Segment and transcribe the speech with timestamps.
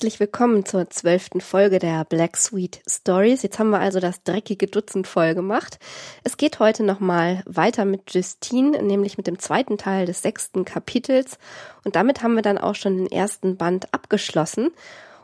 [0.00, 3.42] Herzlich willkommen zur zwölften Folge der Black Sweet Stories.
[3.42, 5.78] Jetzt haben wir also das dreckige Dutzend voll gemacht.
[6.24, 11.36] Es geht heute nochmal weiter mit Justine, nämlich mit dem zweiten Teil des sechsten Kapitels.
[11.84, 14.70] Und damit haben wir dann auch schon den ersten Band abgeschlossen.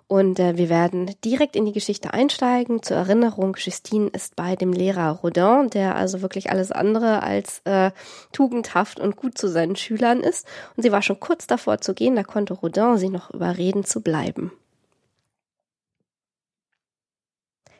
[0.08, 2.82] Und äh, wir werden direkt in die Geschichte einsteigen.
[2.82, 7.92] Zur Erinnerung, Justine ist bei dem Lehrer Rodin, der also wirklich alles andere als äh,
[8.30, 10.46] tugendhaft und gut zu seinen Schülern ist.
[10.76, 14.02] Und sie war schon kurz davor zu gehen, da konnte Rodin sie noch überreden zu
[14.02, 14.52] bleiben.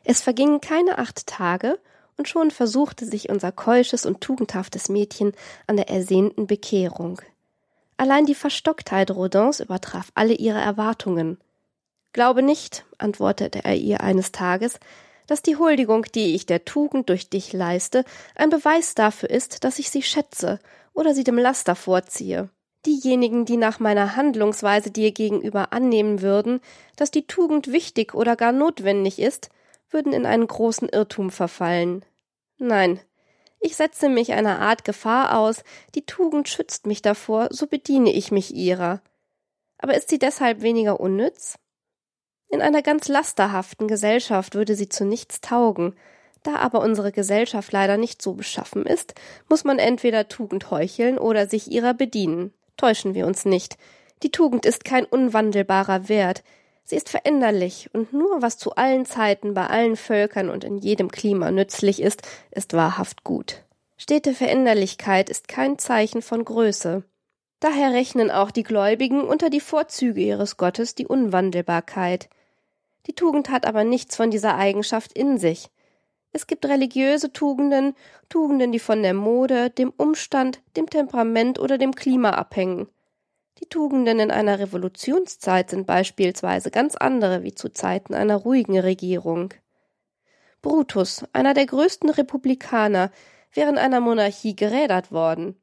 [0.09, 1.81] Es vergingen keine acht Tage,
[2.17, 5.33] und schon versuchte sich unser keusches und tugendhaftes Mädchen
[5.67, 7.21] an der ersehnten Bekehrung.
[7.97, 11.39] Allein die Verstocktheit Rodins übertraf alle ihre Erwartungen.
[12.13, 14.79] Glaube nicht, antwortete er ihr eines Tages,
[15.27, 18.05] dass die Huldigung, die ich der Tugend durch dich leiste,
[18.37, 20.61] ein Beweis dafür ist, dass ich sie schätze
[20.95, 22.49] oder sie dem Laster vorziehe.
[22.87, 26.61] Diejenigen, die nach meiner Handlungsweise dir gegenüber annehmen würden,
[26.95, 29.51] dass die Tugend wichtig oder gar notwendig ist,
[29.91, 32.05] würden in einen großen Irrtum verfallen.
[32.59, 33.01] Nein,
[33.61, 38.31] ich setze mich einer Art Gefahr aus, die Tugend schützt mich davor, so bediene ich
[38.31, 39.01] mich ihrer.
[39.79, 41.59] Aber ist sie deshalb weniger unnütz?
[42.49, 45.97] In einer ganz lasterhaften Gesellschaft würde sie zu nichts taugen.
[46.43, 49.15] Da aber unsere Gesellschaft leider nicht so beschaffen ist,
[49.49, 52.53] muss man entweder Tugend heucheln oder sich ihrer bedienen.
[52.77, 53.77] Täuschen wir uns nicht.
[54.23, 56.45] Die Tugend ist kein unwandelbarer Wert.
[56.89, 61.11] Sie ist veränderlich, und nur was zu allen Zeiten bei allen Völkern und in jedem
[61.11, 63.65] Klima nützlich ist, ist wahrhaft gut.
[63.97, 67.03] Stete Veränderlichkeit ist kein Zeichen von Größe.
[67.59, 72.29] Daher rechnen auch die Gläubigen unter die Vorzüge ihres Gottes die Unwandelbarkeit.
[73.09, 75.71] Die Tugend hat aber nichts von dieser Eigenschaft in sich.
[76.31, 77.97] Es gibt religiöse Tugenden,
[78.29, 82.87] Tugenden, die von der Mode, dem Umstand, dem Temperament oder dem Klima abhängen.
[83.59, 89.55] Die Tugenden in einer Revolutionszeit sind beispielsweise ganz andere wie zu Zeiten einer ruhigen Regierung.
[90.61, 93.11] Brutus, einer der größten Republikaner,
[93.53, 95.61] wäre in einer Monarchie gerädert worden.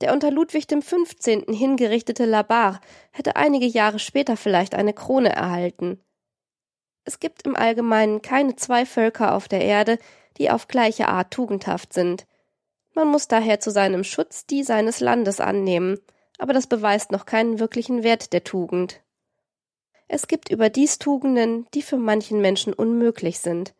[0.00, 1.44] Der unter Ludwig 15.
[1.48, 2.80] hingerichtete Labar
[3.12, 6.00] hätte einige Jahre später vielleicht eine Krone erhalten.
[7.04, 9.98] Es gibt im Allgemeinen keine zwei Völker auf der Erde,
[10.38, 12.26] die auf gleiche Art tugendhaft sind.
[12.94, 15.98] Man muss daher zu seinem Schutz die seines Landes annehmen,
[16.38, 19.02] aber das beweist noch keinen wirklichen Wert der Tugend.
[20.08, 23.74] Es gibt überdies Tugenden, die für manchen Menschen unmöglich sind.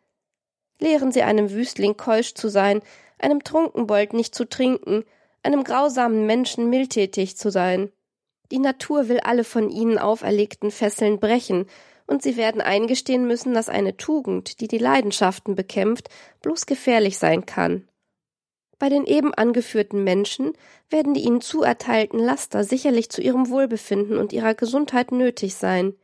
[0.79, 2.81] Lehren sie einem Wüstling keusch zu sein,
[3.17, 5.03] einem Trunkenbold nicht zu trinken,
[5.43, 7.91] einem grausamen Menschen mildtätig zu sein.
[8.51, 11.67] Die Natur will alle von ihnen auferlegten Fesseln brechen,
[12.05, 16.09] und sie werden eingestehen müssen, dass eine Tugend, die die Leidenschaften bekämpft,
[16.41, 17.87] bloß gefährlich sein kann.
[18.79, 20.53] Bei den eben angeführten Menschen
[20.89, 25.95] werden die ihnen zuerteilten Laster sicherlich zu ihrem Wohlbefinden und ihrer Gesundheit nötig sein.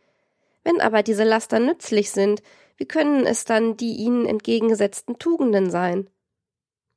[0.63, 2.41] Wenn aber diese Laster nützlich sind,
[2.77, 6.09] wie können es dann die ihnen entgegengesetzten Tugenden sein?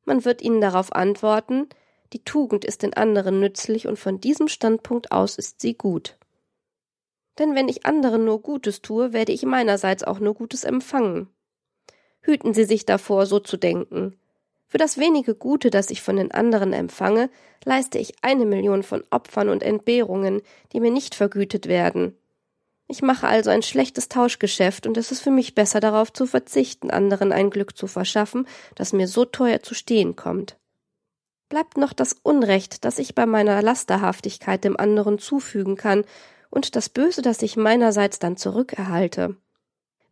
[0.05, 1.69] Man wird ihnen darauf antworten,
[2.13, 6.17] die Tugend ist den anderen nützlich und von diesem Standpunkt aus ist sie gut
[7.39, 11.29] denn wenn ich anderen nur Gutes tue, werde ich meinerseits auch nur Gutes empfangen.
[12.21, 14.19] Hüten Sie sich davor, so zu denken.
[14.77, 17.31] Für das wenige Gute, das ich von den anderen empfange,
[17.65, 20.43] leiste ich eine Million von Opfern und Entbehrungen,
[20.75, 22.15] die mir nicht vergütet werden.
[22.87, 26.91] Ich mache also ein schlechtes Tauschgeschäft, und es ist für mich besser darauf zu verzichten,
[26.91, 30.59] anderen ein Glück zu verschaffen, das mir so teuer zu stehen kommt.
[31.49, 36.05] Bleibt noch das Unrecht, das ich bei meiner Lasterhaftigkeit dem anderen zufügen kann,
[36.51, 39.37] und das Böse, das ich meinerseits dann zurückerhalte.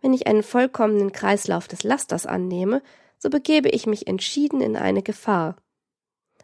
[0.00, 2.80] Wenn ich einen vollkommenen Kreislauf des Lasters annehme,
[3.24, 5.56] so begebe ich mich entschieden in eine Gefahr.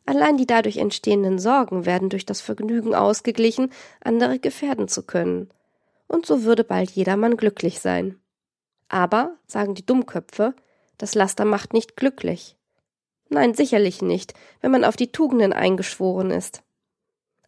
[0.06, 5.50] Allein die dadurch entstehenden Sorgen werden durch das Vergnügen ausgeglichen, andere gefährden zu können.
[6.09, 8.19] Und so würde bald jedermann glücklich sein.
[8.88, 10.55] Aber, sagen die Dummköpfe,
[10.97, 12.56] das Laster macht nicht glücklich.
[13.29, 14.32] Nein, sicherlich nicht,
[14.62, 16.62] wenn man auf die Tugenden eingeschworen ist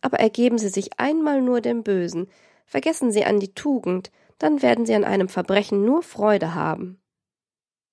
[0.02, 2.28] aber ergeben Sie sich einmal nur dem Bösen,
[2.66, 7.00] vergessen Sie an die Tugend, dann werden Sie an einem Verbrechen nur Freude haben.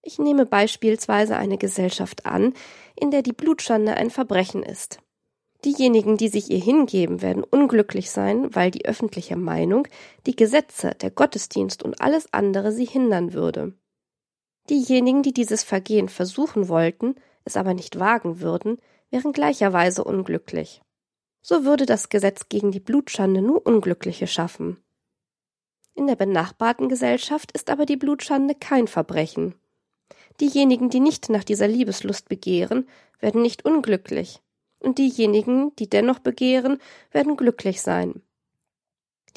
[0.01, 2.53] Ich nehme beispielsweise eine Gesellschaft an,
[2.95, 4.99] in der die Blutschande ein Verbrechen ist.
[5.65, 9.87] Diejenigen, die sich ihr hingeben, werden unglücklich sein, weil die öffentliche Meinung,
[10.25, 13.73] die Gesetze, der Gottesdienst und alles andere sie hindern würde.
[14.69, 18.77] Diejenigen, die dieses Vergehen versuchen wollten, es aber nicht wagen würden,
[19.09, 20.81] wären gleicherweise unglücklich
[21.41, 24.77] so würde das Gesetz gegen die Blutschande nur Unglückliche schaffen.
[25.95, 29.55] In der benachbarten Gesellschaft ist aber die Blutschande kein Verbrechen.
[30.39, 32.87] Diejenigen, die nicht nach dieser Liebeslust begehren,
[33.19, 34.41] werden nicht unglücklich,
[34.79, 36.79] und diejenigen, die dennoch begehren,
[37.11, 38.21] werden glücklich sein.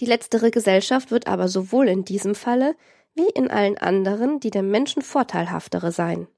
[0.01, 2.77] Die letztere Gesellschaft wird aber sowohl in diesem Falle
[3.15, 6.29] wie in allen anderen die dem Menschen vorteilhaftere sein.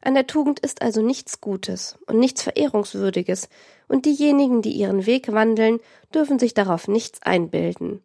[0.00, 3.48] An der Tugend ist also nichts Gutes und nichts Verehrungswürdiges,
[3.88, 5.78] und diejenigen, die ihren Weg wandeln,
[6.14, 8.02] dürfen sich darauf nichts einbilden.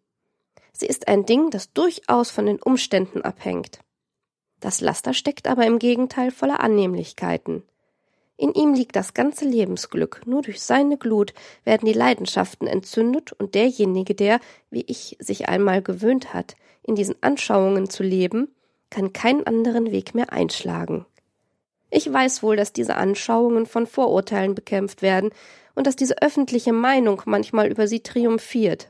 [0.74, 3.80] Sie ist ein Ding, das durchaus von den Umständen abhängt.
[4.60, 7.64] Das Laster steckt aber im Gegenteil voller Annehmlichkeiten.
[8.38, 11.34] In ihm liegt das ganze Lebensglück, nur durch seine Glut
[11.66, 14.40] werden die Leidenschaften entzündet und derjenige, der,
[14.70, 18.48] wie ich, sich einmal gewöhnt hat, in diesen Anschauungen zu leben,
[18.90, 21.06] kann keinen anderen Weg mehr einschlagen.
[21.92, 25.32] Ich weiß wohl, dass diese Anschauungen von Vorurteilen bekämpft werden
[25.76, 28.90] und dass diese öffentliche Meinung manchmal über sie triumphiert.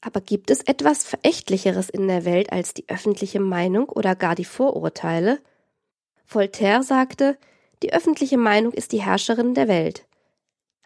[0.00, 4.44] Aber gibt es etwas Verächtlicheres in der Welt als die öffentliche Meinung oder gar die
[4.44, 5.40] Vorurteile?
[6.26, 7.36] Voltaire sagte,
[7.82, 10.06] die öffentliche Meinung ist die Herrscherin der Welt.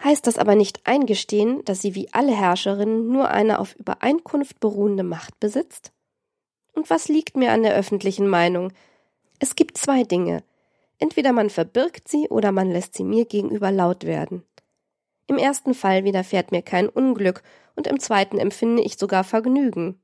[0.03, 5.05] Heißt das aber nicht eingestehen, dass sie wie alle Herrscherinnen nur eine auf Übereinkunft beruhende
[5.05, 5.93] Macht besitzt?
[6.73, 8.73] Und was liegt mir an der öffentlichen Meinung?
[9.39, 10.43] Es gibt zwei Dinge.
[10.99, 14.45] Entweder man verbirgt sie oder man lässt sie mir gegenüber laut werden.
[15.33, 17.43] Im ersten Fall widerfährt mir kein Unglück
[17.75, 19.99] und im zweiten empfinde ich sogar Vergnügen.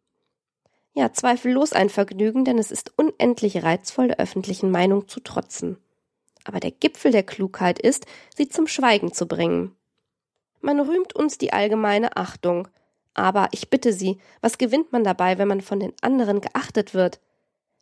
[0.95, 5.79] Ja, zweifellos ein Vergnügen, denn es ist unendlich reizvoll, der öffentlichen Meinung zu trotzen
[6.49, 9.77] aber der Gipfel der Klugheit ist, sie zum Schweigen zu bringen.
[10.61, 12.69] Man rühmt uns die allgemeine Achtung,
[13.13, 17.21] aber ich bitte Sie, was gewinnt man dabei, wenn man von den anderen geachtet wird?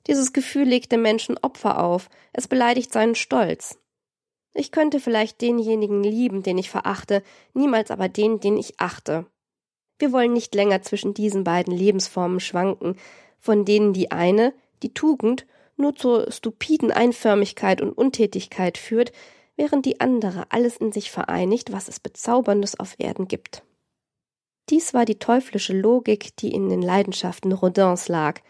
[0.08, 3.78] Dieses Gefühl legt dem Menschen Opfer auf, es beleidigt seinen Stolz.
[4.58, 7.22] Ich könnte vielleicht denjenigen lieben, den ich verachte,
[7.52, 9.26] niemals aber den, den ich achte.
[9.98, 12.96] Wir wollen nicht länger zwischen diesen beiden Lebensformen schwanken,
[13.38, 19.12] von denen die eine, die Tugend, nur zur stupiden Einförmigkeit und Untätigkeit führt,
[19.56, 23.62] während die andere alles in sich vereinigt, was es Bezauberndes auf Erden gibt.
[24.70, 28.40] Dies war die teuflische Logik, die in den Leidenschaften Rodins lag.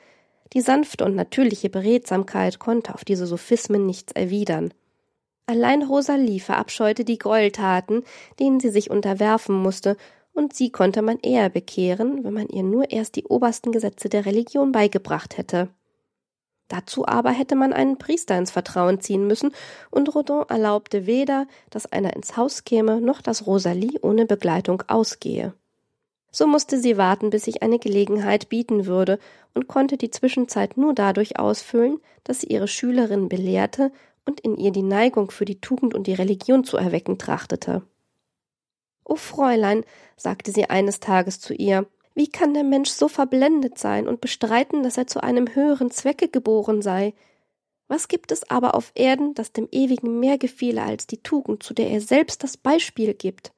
[0.53, 4.73] Die sanfte und natürliche Beredsamkeit konnte auf diese Sophismen nichts erwidern.
[5.47, 8.03] Allein Rosalie verabscheute die Gräueltaten,
[8.41, 9.97] denen sie sich unterwerfen musste,
[10.33, 14.27] und sie konnte man eher bekehren, wenn man ihr nur erst die obersten Gesetze der
[14.27, 15.71] Religion beigebracht hätte.
[16.69, 19.53] Dazu aber hätte man einen Priester ins Vertrauen ziehen müssen,
[19.91, 25.55] und Rodin erlaubte weder, dass einer ins Haus käme, noch dass Rosalie ohne Begleitung ausgehe.
[26.33, 29.21] So musste sie warten, bis sich eine Gelegenheit bieten würde,
[29.55, 33.93] und konnte die Zwischenzeit nur dadurch ausfüllen, dass sie ihre Schülerin belehrte
[34.27, 37.83] und in ihr die Neigung für die Tugend und die Religion zu erwecken trachtete.
[39.05, 39.85] O Fräulein,
[40.17, 44.83] sagte sie eines Tages zu ihr, wie kann der Mensch so verblendet sein und bestreiten,
[44.83, 47.15] dass er zu einem höheren Zwecke geboren sei?
[47.89, 51.73] Was gibt es aber auf Erden, das dem Ewigen mehr gefiele als die Tugend, zu
[51.73, 53.53] der er selbst das Beispiel gibt?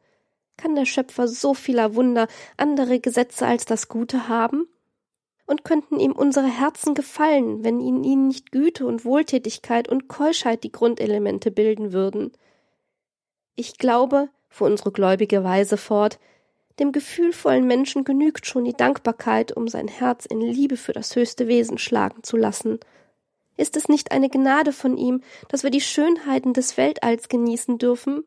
[0.56, 4.68] Kann der Schöpfer so vieler Wunder andere Gesetze als das Gute haben?
[5.48, 10.62] Und könnten ihm unsere Herzen gefallen, wenn in ihnen nicht Güte und Wohltätigkeit und Keuschheit
[10.62, 12.32] die Grundelemente bilden würden?
[13.56, 16.20] Ich glaube, fuhr unsere gläubige Weise fort,
[16.78, 21.48] dem gefühlvollen Menschen genügt schon die Dankbarkeit, um sein Herz in Liebe für das höchste
[21.48, 22.78] Wesen schlagen zu lassen.
[23.56, 28.24] Ist es nicht eine Gnade von ihm, dass wir die Schönheiten des Weltalls genießen dürfen?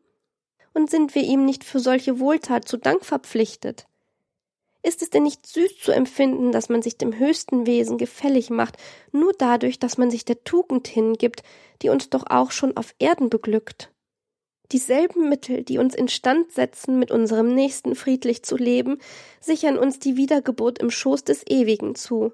[0.74, 3.86] Und sind wir ihm nicht für solche Wohltat zu Dank verpflichtet?
[4.82, 8.76] Ist es denn nicht süß zu empfinden, dass man sich dem höchsten Wesen gefällig macht,
[9.12, 11.44] nur dadurch, dass man sich der Tugend hingibt,
[11.82, 13.92] die uns doch auch schon auf Erden beglückt?
[14.72, 18.98] Dieselben Mittel, die uns instand setzen, mit unserem Nächsten friedlich zu leben,
[19.40, 22.32] sichern uns die Wiedergeburt im Schoß des Ewigen zu.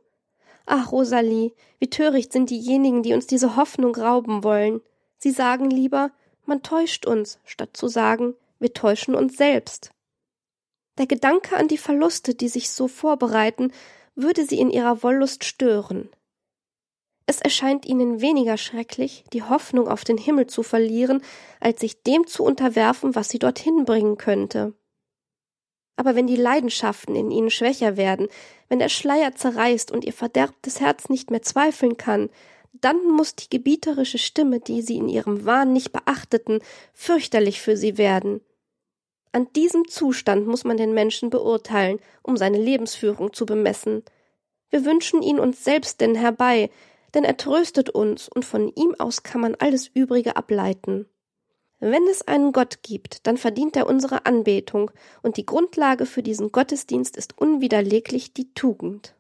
[0.65, 4.81] Ach, Rosalie, wie töricht sind diejenigen, die uns diese Hoffnung rauben wollen.
[5.19, 6.13] Sie sagen lieber,
[6.47, 9.91] man täuscht uns, statt zu sagen, wir täuschen uns selbst.
[10.99, 13.73] Der Gedanke an die Verluste, die sich so vorbereiten,
[14.17, 16.11] würde sie in ihrer Wollust stören.
[17.27, 21.23] Es erscheint ihnen weniger schrecklich, die Hoffnung auf den Himmel zu verlieren,
[21.61, 24.75] als sich dem zu unterwerfen, was sie dorthin bringen könnte.
[25.95, 28.29] Aber wenn die Leidenschaften in ihnen schwächer werden,
[28.69, 32.31] wenn der Schleier zerreißt und ihr verderbtes Herz nicht mehr zweifeln kann,
[32.73, 36.61] dann muss die gebieterische Stimme, die sie in ihrem Wahn nicht beachteten,
[36.95, 38.41] fürchterlich für sie werden.
[39.39, 44.03] An diesem Zustand muss man den Menschen beurteilen, um seine Lebensführung zu bemessen.
[44.69, 46.71] Wir wünschen ihn uns selbst denn herbei,
[47.15, 51.07] denn er tröstet uns und von ihm aus kann man alles Übrige ableiten.
[51.79, 54.91] Wenn es einen Gott gibt, dann verdient er unsere Anbetung,
[55.23, 59.15] und die Grundlage für diesen Gottesdienst ist unwiderleglich die Tugend.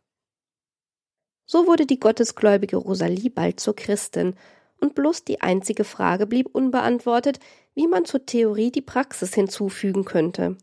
[1.46, 4.34] So wurde die gottesgläubige Rosalie bald zur Christin,
[4.80, 7.38] und bloß die einzige Frage blieb unbeantwortet,
[7.78, 10.56] wie man zur Theorie die Praxis hinzufügen könnte.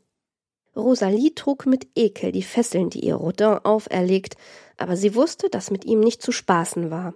[0.76, 4.36] Rosalie trug mit Ekel die Fesseln, die ihr Rodin auferlegt,
[4.76, 7.14] aber sie wusste, dass mit ihm nicht zu spaßen war.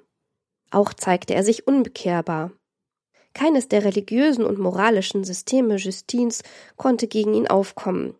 [0.72, 2.54] Auch zeigte er sich unbekehrbar.
[3.34, 6.44] Keines der religiösen und moralischen Systeme Justins
[6.78, 8.16] konnte gegen ihn aufkommen.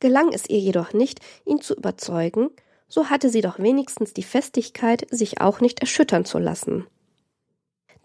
[0.00, 2.50] Gelang es ihr jedoch nicht, ihn zu überzeugen,
[2.88, 6.88] so hatte sie doch wenigstens die Festigkeit, sich auch nicht erschüttern zu lassen.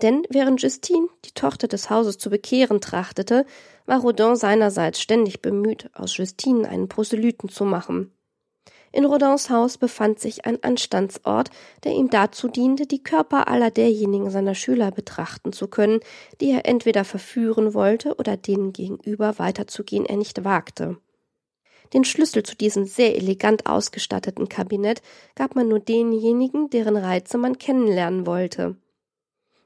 [0.03, 3.45] Denn während Justine, die Tochter des Hauses zu bekehren trachtete,
[3.85, 8.11] war Rodin seinerseits ständig bemüht, aus Justine einen Proselyten zu machen.
[8.91, 11.49] In Rodins Haus befand sich ein Anstandsort,
[11.85, 16.01] der ihm dazu diente, die Körper aller derjenigen seiner Schüler betrachten zu können,
[16.41, 20.97] die er entweder verführen wollte oder denen gegenüber weiterzugehen er nicht wagte.
[21.93, 25.01] Den Schlüssel zu diesem sehr elegant ausgestatteten Kabinett
[25.33, 28.75] gab man nur denjenigen, deren Reize man kennenlernen wollte.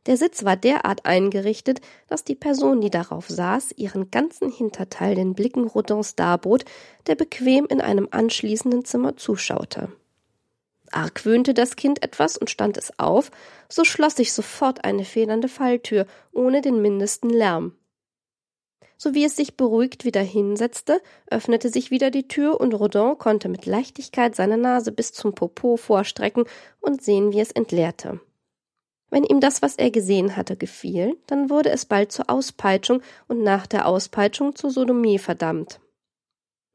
[0.07, 5.35] Der Sitz war derart eingerichtet, dass die Person, die darauf saß, ihren ganzen Hinterteil den
[5.35, 6.63] Blicken Rodins darbot,
[7.07, 9.91] der bequem in einem anschließenden Zimmer zuschaute.
[10.91, 13.31] Argwöhnte das Kind etwas und stand es auf,
[13.67, 17.75] so schloss sich sofort eine federnde Falltür, ohne den mindesten Lärm.
[18.97, 23.49] So wie es sich beruhigt wieder hinsetzte, öffnete sich wieder die Tür und Rodin konnte
[23.49, 26.45] mit Leichtigkeit seine Nase bis zum Popo vorstrecken
[26.79, 28.21] und sehen, wie es entleerte.
[29.09, 33.41] Wenn ihm das, was er gesehen hatte, gefiel, dann wurde es bald zur Auspeitschung und
[33.41, 35.79] nach der Auspeitschung zur Sodomie verdammt.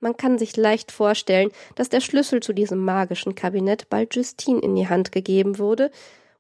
[0.01, 4.75] Man kann sich leicht vorstellen, dass der Schlüssel zu diesem magischen Kabinett bald Justine in
[4.75, 5.91] die Hand gegeben wurde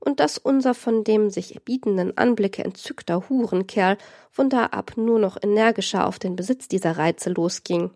[0.00, 3.98] und dass unser von dem sich bietenden Anblicke entzückter Hurenkerl
[4.30, 7.92] von da ab nur noch energischer auf den Besitz dieser Reize losging.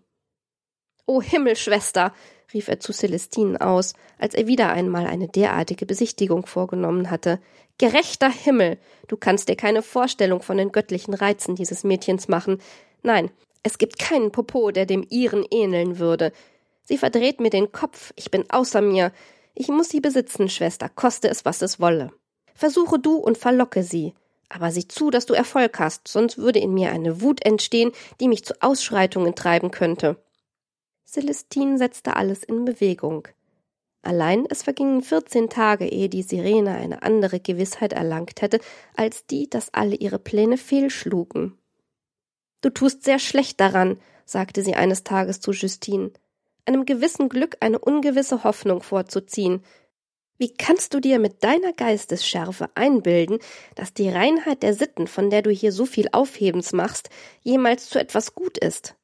[1.05, 2.13] O Himmel, Schwester!
[2.53, 7.39] Rief er zu Celestinen aus, als er wieder einmal eine derartige Besichtigung vorgenommen hatte.
[7.77, 8.77] Gerechter Himmel!
[9.07, 12.59] Du kannst dir keine Vorstellung von den göttlichen Reizen dieses Mädchens machen.
[13.03, 13.29] Nein,
[13.63, 16.31] es gibt keinen Popo, der dem ihren ähneln würde.
[16.83, 19.11] Sie verdreht mir den Kopf, ich bin außer mir.
[19.53, 22.11] Ich muss sie besitzen, Schwester, koste es, was es wolle.
[22.55, 24.13] Versuche du und verlocke sie.
[24.49, 28.29] Aber sieh zu, dass du Erfolg hast, sonst würde in mir eine Wut entstehen, die
[28.29, 30.17] mich zu Ausschreitungen treiben könnte.
[31.07, 33.29] Celestine setzte alles in Bewegung.
[34.01, 38.59] Allein es vergingen vierzehn Tage, ehe die Sirene eine andere Gewissheit erlangt hätte,
[38.95, 41.57] als die, dass alle ihre Pläne fehlschlugen.
[42.61, 46.11] Du tust sehr schlecht daran, sagte sie eines Tages zu Justine,
[46.65, 49.63] einem gewissen Glück eine ungewisse Hoffnung vorzuziehen.
[50.37, 53.39] Wie kannst du dir mit deiner Geistesschärfe einbilden,
[53.75, 57.09] dass die Reinheit der Sitten, von der du hier so viel Aufhebens machst,
[57.43, 58.96] jemals zu etwas gut ist?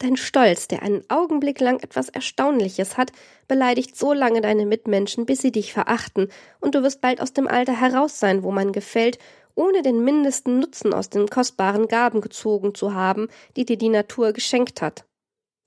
[0.00, 3.10] Dein Stolz, der einen Augenblick lang etwas Erstaunliches hat,
[3.48, 6.28] beleidigt so lange deine Mitmenschen, bis sie dich verachten,
[6.60, 9.18] und du wirst bald aus dem Alter heraus sein, wo man gefällt,
[9.56, 13.26] ohne den mindesten Nutzen aus den kostbaren Gaben gezogen zu haben,
[13.56, 15.04] die dir die Natur geschenkt hat.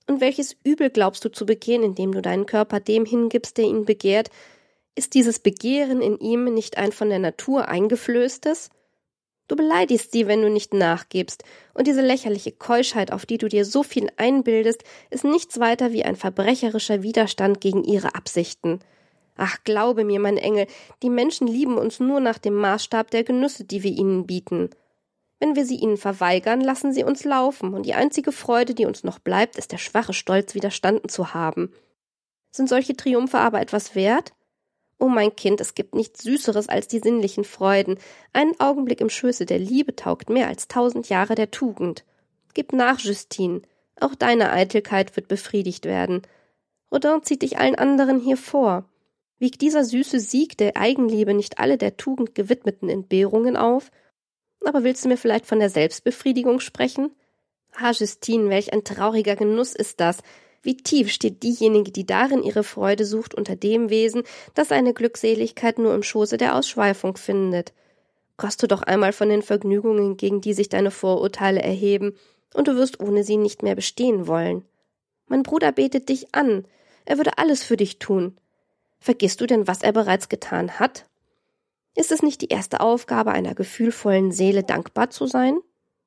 [0.08, 3.84] Und welches Übel glaubst du zu begehen, indem du deinen Körper dem hingibst, der ihn
[3.84, 4.30] begehrt?
[4.94, 8.70] Ist dieses Begehren in ihm nicht ein von der Natur eingeflößtes?
[9.52, 11.44] Du beleidigst sie, wenn du nicht nachgibst,
[11.74, 16.06] und diese lächerliche Keuschheit, auf die du dir so viel einbildest, ist nichts weiter wie
[16.06, 18.80] ein verbrecherischer Widerstand gegen ihre Absichten.
[19.36, 20.66] Ach, glaube mir, mein Engel,
[21.02, 24.70] die Menschen lieben uns nur nach dem Maßstab der Genüsse, die wir ihnen bieten.
[25.38, 29.04] Wenn wir sie ihnen verweigern, lassen sie uns laufen, und die einzige Freude, die uns
[29.04, 31.74] noch bleibt, ist der schwache Stolz widerstanden zu haben.
[32.52, 34.32] Sind solche Triumphe aber etwas wert?
[35.02, 37.98] Oh mein Kind, es gibt nichts Süßeres als die sinnlichen Freuden.
[38.32, 42.04] Ein Augenblick im Schoße der Liebe taugt mehr als tausend Jahre der Tugend.
[42.54, 43.62] Gib nach, Justine.
[43.98, 46.22] Auch deine Eitelkeit wird befriedigt werden.
[46.92, 48.84] Rodin zieht dich allen anderen hier vor.
[49.40, 53.90] Wiegt dieser süße Sieg der Eigenliebe nicht alle der Tugend gewidmeten Entbehrungen auf?
[54.64, 57.10] Aber willst du mir vielleicht von der Selbstbefriedigung sprechen?
[57.72, 60.18] Ah, Justine, welch ein trauriger Genuss ist das,
[60.62, 64.22] wie tief steht diejenige, die darin ihre Freude sucht, unter dem Wesen,
[64.54, 67.72] das seine Glückseligkeit nur im Schoße der Ausschweifung findet.
[68.36, 72.16] Koste doch einmal von den Vergnügungen, gegen die sich deine Vorurteile erheben,
[72.54, 74.64] und du wirst ohne sie nicht mehr bestehen wollen.
[75.26, 76.64] Mein Bruder betet dich an,
[77.04, 78.36] er würde alles für dich tun.
[79.00, 81.06] Vergisst du denn, was er bereits getan hat?
[81.94, 85.58] Ist es nicht die erste Aufgabe einer gefühlvollen Seele, dankbar zu sein?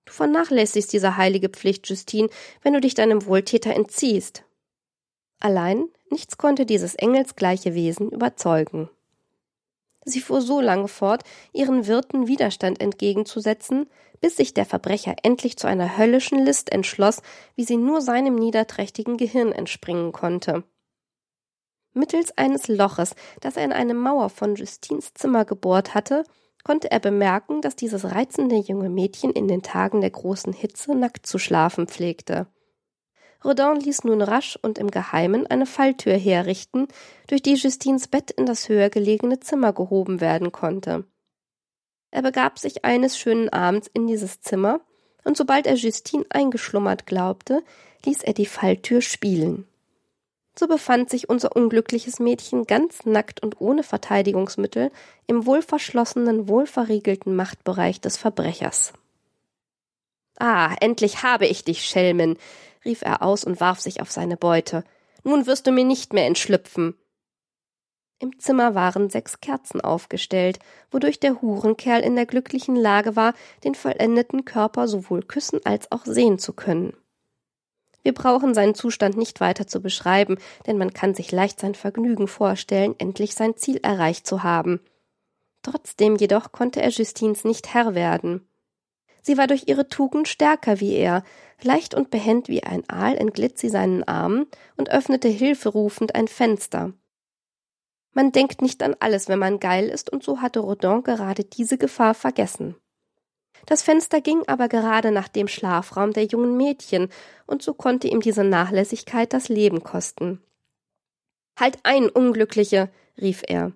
[0.06, 2.30] Du vernachlässigst diese heilige Pflicht, Justine,
[2.62, 4.44] wenn du dich deinem Wohltäter entziehst.
[5.40, 8.90] Allein nichts konnte dieses engelsgleiche Wesen überzeugen.
[10.06, 13.88] Sie fuhr so lange fort, ihren Wirten Widerstand entgegenzusetzen,
[14.22, 17.22] bis sich der Verbrecher endlich zu einer höllischen List entschloss,
[17.56, 20.64] wie sie nur seinem niederträchtigen Gehirn entspringen konnte.
[21.94, 26.24] Mittels eines Loches, das er in eine Mauer von Justins Zimmer gebohrt hatte,
[26.66, 31.28] konnte er bemerken, dass dieses reizende junge Mädchen in den Tagen der großen Hitze nackt
[31.28, 32.48] zu schlafen pflegte.
[33.46, 36.88] Rodin ließ nun rasch und im Geheimen eine Falltür herrichten,
[37.28, 41.06] durch die Justines Bett in das höher gelegene Zimmer gehoben werden konnte.
[42.10, 44.82] Er begab sich eines schönen Abends in dieses Zimmer,
[45.24, 47.64] und sobald er Justine eingeschlummert glaubte,
[48.06, 49.68] ließ er die Falltür spielen.
[50.58, 54.90] So befand sich unser unglückliches Mädchen ganz nackt und ohne Verteidigungsmittel
[55.28, 58.94] im wohlverschlossenen, wohlverriegelten Machtbereich des Verbrechers.
[60.40, 62.38] Ah, endlich habe ich dich, Schelmen,
[62.86, 64.84] rief er aus und warf sich auf seine Beute.
[65.24, 66.96] Nun wirst du mir nicht mehr entschlüpfen.
[68.20, 70.60] Im Zimmer waren sechs Kerzen aufgestellt,
[70.90, 73.34] wodurch der Hurenkerl in der glücklichen Lage war,
[73.66, 76.96] den vollendeten Körper sowohl küssen als auch sehen zu können.
[78.06, 82.28] Wir brauchen seinen Zustand nicht weiter zu beschreiben, denn man kann sich leicht sein Vergnügen
[82.28, 84.80] vorstellen, endlich sein Ziel erreicht zu haben.
[85.64, 88.48] Trotzdem jedoch konnte er Justins nicht Herr werden.
[89.24, 91.24] Sie war durch ihre Tugend stärker wie er,
[91.64, 94.46] leicht und behend wie ein Aal entglitt sie seinen Armen
[94.78, 96.94] und öffnete hilferufend ein Fenster.
[98.12, 101.80] Man denkt nicht an alles, wenn man geil ist, und so hatte Rodin gerade diese
[101.80, 102.76] Gefahr vergessen.
[103.66, 107.10] Das Fenster ging aber gerade nach dem Schlafraum der jungen Mädchen,
[107.48, 110.42] und so konnte ihm diese Nachlässigkeit das Leben kosten.
[111.60, 113.72] Halt ein, Unglückliche, rief er.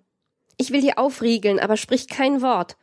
[0.58, 2.78] Ich will hier aufriegeln, aber sprich kein Wort.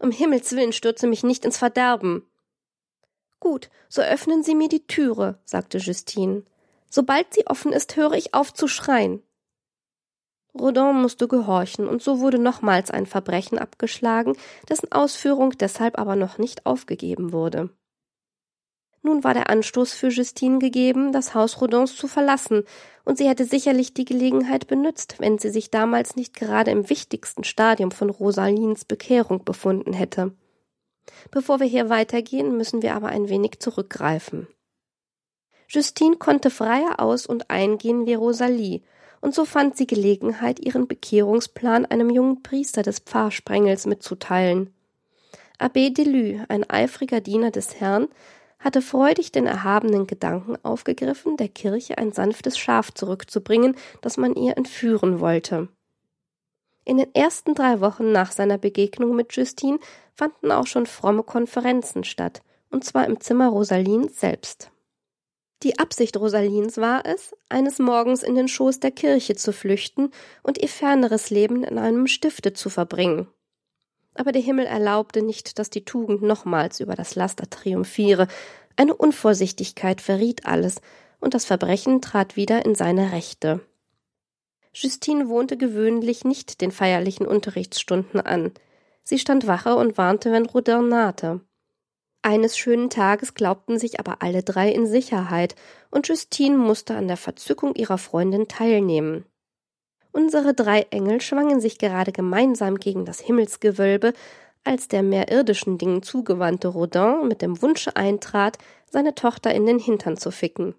[0.00, 2.26] Um Himmels willen stürze mich nicht ins Verderben.
[3.38, 6.44] Gut, so öffnen Sie mir die Türe, sagte Justine.
[6.90, 9.22] Sobald sie offen ist, höre ich auf zu schreien.
[10.58, 14.34] Rodin musste gehorchen, und so wurde nochmals ein Verbrechen abgeschlagen,
[14.68, 17.70] dessen Ausführung deshalb aber noch nicht aufgegeben wurde.
[19.02, 22.64] Nun war der Anstoß für Justine gegeben, das Haus Rodins zu verlassen,
[23.04, 27.44] und sie hätte sicherlich die Gelegenheit benützt, wenn sie sich damals nicht gerade im wichtigsten
[27.44, 30.32] Stadium von Rosalins Bekehrung befunden hätte.
[31.30, 34.48] Bevor wir hier weitergehen, müssen wir aber ein wenig zurückgreifen.
[35.68, 38.82] Justine konnte freier aus und eingehen wie Rosalie,
[39.20, 44.72] und so fand sie Gelegenheit, ihren Bekehrungsplan einem jungen Priester des Pfarrsprengels mitzuteilen.
[45.58, 48.08] Abbé Delue, ein eifriger Diener des Herrn,
[48.58, 54.56] hatte freudig den erhabenen Gedanken aufgegriffen, der Kirche ein sanftes Schaf zurückzubringen, das man ihr
[54.56, 55.68] entführen wollte.
[56.84, 59.78] In den ersten drei Wochen nach seiner Begegnung mit Justine
[60.14, 64.70] fanden auch schon fromme Konferenzen statt, und zwar im Zimmer Rosalins selbst.
[65.62, 70.10] Die Absicht Rosalins war es, eines Morgens in den Schoß der Kirche zu flüchten
[70.42, 73.28] und ihr ferneres Leben in einem Stifte zu verbringen.
[74.14, 78.26] Aber der Himmel erlaubte nicht, dass die Tugend nochmals über das Laster triumphiere.
[78.76, 80.80] Eine Unvorsichtigkeit verriet alles,
[81.20, 83.60] und das Verbrechen trat wieder in seine Rechte.
[84.72, 88.52] Justine wohnte gewöhnlich nicht den feierlichen Unterrichtsstunden an.
[89.02, 91.40] Sie stand Wache und warnte, wenn Rodin nahte.
[92.22, 95.54] Eines schönen Tages glaubten sich aber alle drei in Sicherheit,
[95.90, 99.24] und Justine musste an der Verzückung ihrer Freundin teilnehmen.
[100.12, 104.12] Unsere drei Engel schwangen sich gerade gemeinsam gegen das Himmelsgewölbe,
[104.64, 108.58] als der mehr irdischen Dingen zugewandte Rodin mit dem Wunsche eintrat,
[108.90, 110.74] seine Tochter in den Hintern zu ficken.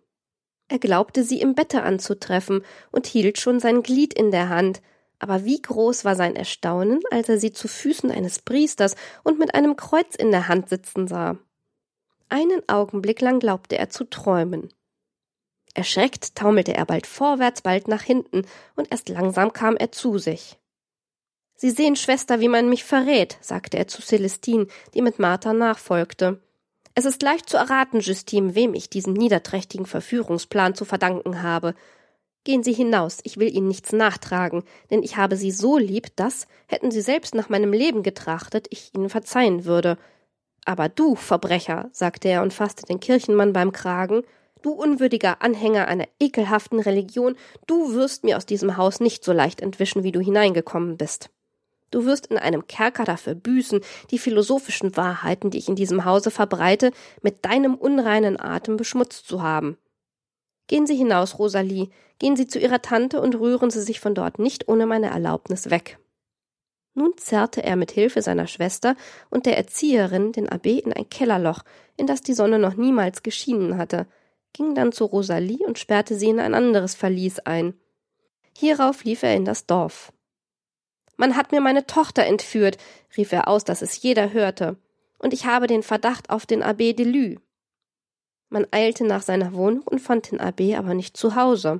[0.68, 4.82] Er glaubte sie im Bette anzutreffen und hielt schon sein Glied in der Hand,
[5.22, 9.54] aber wie groß war sein Erstaunen, als er sie zu Füßen eines Priesters und mit
[9.54, 11.38] einem Kreuz in der Hand sitzen sah.
[12.28, 14.74] Einen Augenblick lang glaubte er zu träumen.
[15.76, 20.58] Erschreckt taumelte er bald vorwärts, bald nach hinten, und erst langsam kam er zu sich.
[21.56, 26.42] Sie sehen, Schwester, wie man mich verrät, sagte er zu Celestine, die mit Martha nachfolgte.
[26.96, 31.76] Es ist leicht zu erraten, Justine, wem ich diesen niederträchtigen Verführungsplan zu verdanken habe.
[32.44, 36.48] Gehen Sie hinaus, ich will Ihnen nichts nachtragen, denn ich habe Sie so lieb, dass,
[36.66, 39.98] hätten Sie selbst nach meinem Leben getrachtet, ich Ihnen verzeihen würde.
[40.66, 44.24] Aber du, Verbrecher, sagte er und fasste den Kirchenmann beim Kragen,
[44.64, 47.36] du unwürdiger Anhänger einer ekelhaften Religion,
[47.68, 51.30] du wirst mir aus diesem Haus nicht so leicht entwischen, wie du hineingekommen bist.
[51.92, 56.32] Du wirst in einem Kerker dafür büßen, die philosophischen Wahrheiten, die ich in diesem Hause
[56.32, 59.78] verbreite, mit deinem unreinen Atem beschmutzt zu haben.
[60.72, 64.40] Gehen Sie hinaus, Rosalie, gehen Sie zu Ihrer Tante und rühren Sie sich von dort
[64.40, 66.00] nicht ohne meine Erlaubnis weg.
[66.94, 68.96] Nun zerrte er mit Hilfe seiner Schwester
[69.30, 71.64] und der Erzieherin den Abb in ein Kellerloch,
[71.98, 74.08] in das die Sonne noch niemals geschienen hatte,
[74.54, 77.74] ging dann zu Rosalie und sperrte sie in ein anderes Verlies ein.
[78.58, 80.14] Hierauf lief er in das Dorf.
[81.18, 82.78] Man hat mir meine Tochter entführt,
[83.18, 84.78] rief er aus, dass es jeder hörte,
[85.20, 87.42] und ich habe den Verdacht auf den Abb Delue.
[88.52, 91.80] Man eilte nach seiner Wohnung und fand den Abb aber nicht zu Hause.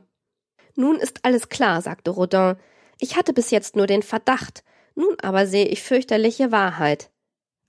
[0.76, 2.56] Nun ist alles klar, sagte Rodin.
[2.98, 4.64] Ich hatte bis jetzt nur den Verdacht,
[4.96, 7.12] nun aber sehe ich fürchterliche Wahrheit.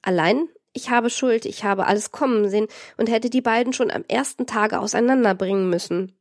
[0.02, 4.04] Allein Ich habe Schuld, ich habe alles kommen sehen und hätte die beiden schon am
[4.06, 6.16] ersten Tage auseinanderbringen müssen.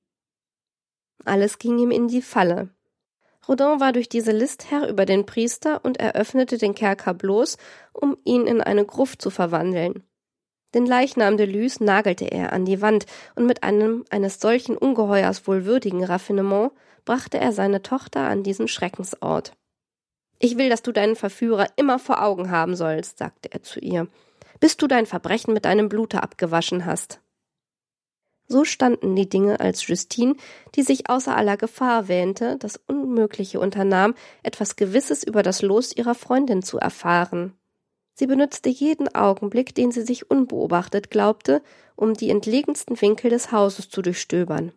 [1.23, 2.69] Alles ging ihm in die Falle.
[3.47, 7.57] Rodin war durch diese List Herr über den Priester und eröffnete den Kerker bloß,
[7.93, 10.03] um ihn in eine Gruft zu verwandeln.
[10.73, 13.05] Den Leichnam de Lys nagelte er an die Wand,
[13.35, 16.71] und mit einem eines solchen Ungeheuers wohlwürdigen Raffinement
[17.03, 19.53] brachte er seine Tochter an diesen Schreckensort.
[20.39, 24.07] Ich will, dass du deinen Verführer immer vor Augen haben sollst, sagte er zu ihr,
[24.59, 27.19] bis du dein Verbrechen mit deinem Blute abgewaschen hast.
[28.47, 30.35] So standen die Dinge, als Justine,
[30.75, 36.15] die sich außer aller Gefahr wähnte, das Unmögliche unternahm, etwas Gewisses über das Los ihrer
[36.15, 37.53] Freundin zu erfahren.
[38.21, 41.63] Sie benutzte jeden Augenblick, den sie sich unbeobachtet glaubte,
[41.95, 44.73] um die entlegensten Winkel des Hauses zu durchstöbern.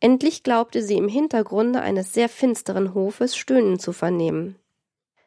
[0.00, 4.58] Endlich glaubte sie im Hintergrunde eines sehr finsteren Hofes Stöhnen zu vernehmen.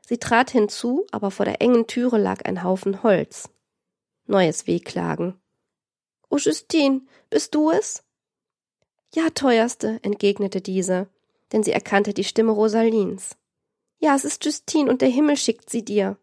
[0.06, 3.50] Sie trat hinzu, aber vor der engen Türe lag ein Haufen Holz.
[4.28, 5.40] Neues Wehklagen.
[6.30, 8.04] Oh, Justine, bist du es?
[9.16, 11.08] Ja, teuerste, entgegnete diese,
[11.54, 13.38] denn sie erkannte die Stimme Rosalins.
[14.00, 16.18] Ja, es ist Justine und der Himmel schickt sie dir.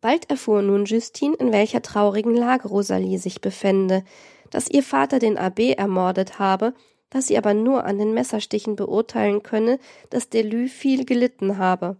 [0.00, 4.04] Bald erfuhr nun Justine, in welcher traurigen Lage Rosalie sich befände,
[4.50, 6.74] dass ihr Vater den Abb ermordet habe,
[7.10, 9.78] dass sie aber nur an den Messerstichen beurteilen könne,
[10.10, 11.96] dass Delü viel gelitten habe.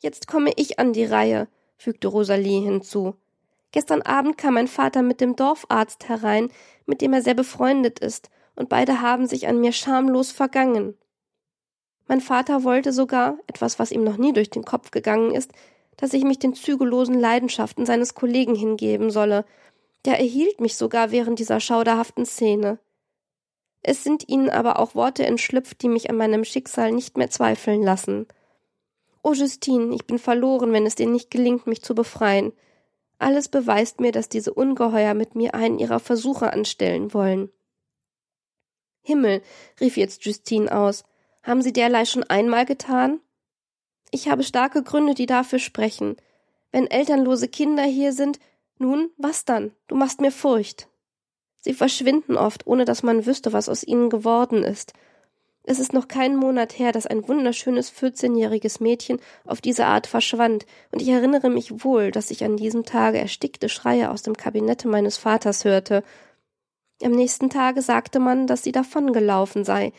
[0.00, 3.14] Jetzt komme ich an die Reihe, fügte Rosalie hinzu.
[3.72, 6.50] Gestern Abend kam mein Vater mit dem Dorfarzt herein,
[6.86, 10.96] mit dem er sehr befreundet ist, und beide haben sich an mir schamlos vergangen.
[12.06, 15.52] Mein Vater wollte sogar, etwas, was ihm noch nie durch den Kopf gegangen ist,
[15.96, 19.44] dass ich mich den zügellosen Leidenschaften seines Kollegen hingeben solle.
[20.04, 22.78] Der erhielt mich sogar während dieser schauderhaften Szene.
[23.82, 27.82] Es sind ihnen aber auch Worte entschlüpft, die mich an meinem Schicksal nicht mehr zweifeln
[27.82, 28.26] lassen.
[29.22, 32.52] O Justine, ich bin verloren, wenn es dir nicht gelingt, mich zu befreien.
[33.18, 37.50] Alles beweist mir, dass diese Ungeheuer mit mir einen ihrer Versuche anstellen wollen.
[39.02, 39.42] Himmel,
[39.80, 41.04] rief jetzt Justine aus,
[41.42, 43.20] haben Sie derlei schon einmal getan?
[44.10, 46.16] Ich habe starke Gründe, die dafür sprechen.
[46.72, 48.38] Wenn elternlose Kinder hier sind,
[48.78, 49.72] nun, was dann?
[49.86, 50.88] Du machst mir Furcht.
[51.60, 54.92] Sie verschwinden oft, ohne dass man wüsste, was aus ihnen geworden ist.
[55.66, 60.66] Es ist noch kein Monat her, dass ein wunderschönes vierzehnjähriges Mädchen auf diese Art verschwand,
[60.92, 64.88] und ich erinnere mich wohl, dass ich an diesem Tage erstickte Schreie aus dem Kabinette
[64.88, 66.02] meines Vaters hörte.
[67.02, 69.92] Am nächsten Tage sagte man, dass sie davongelaufen sei,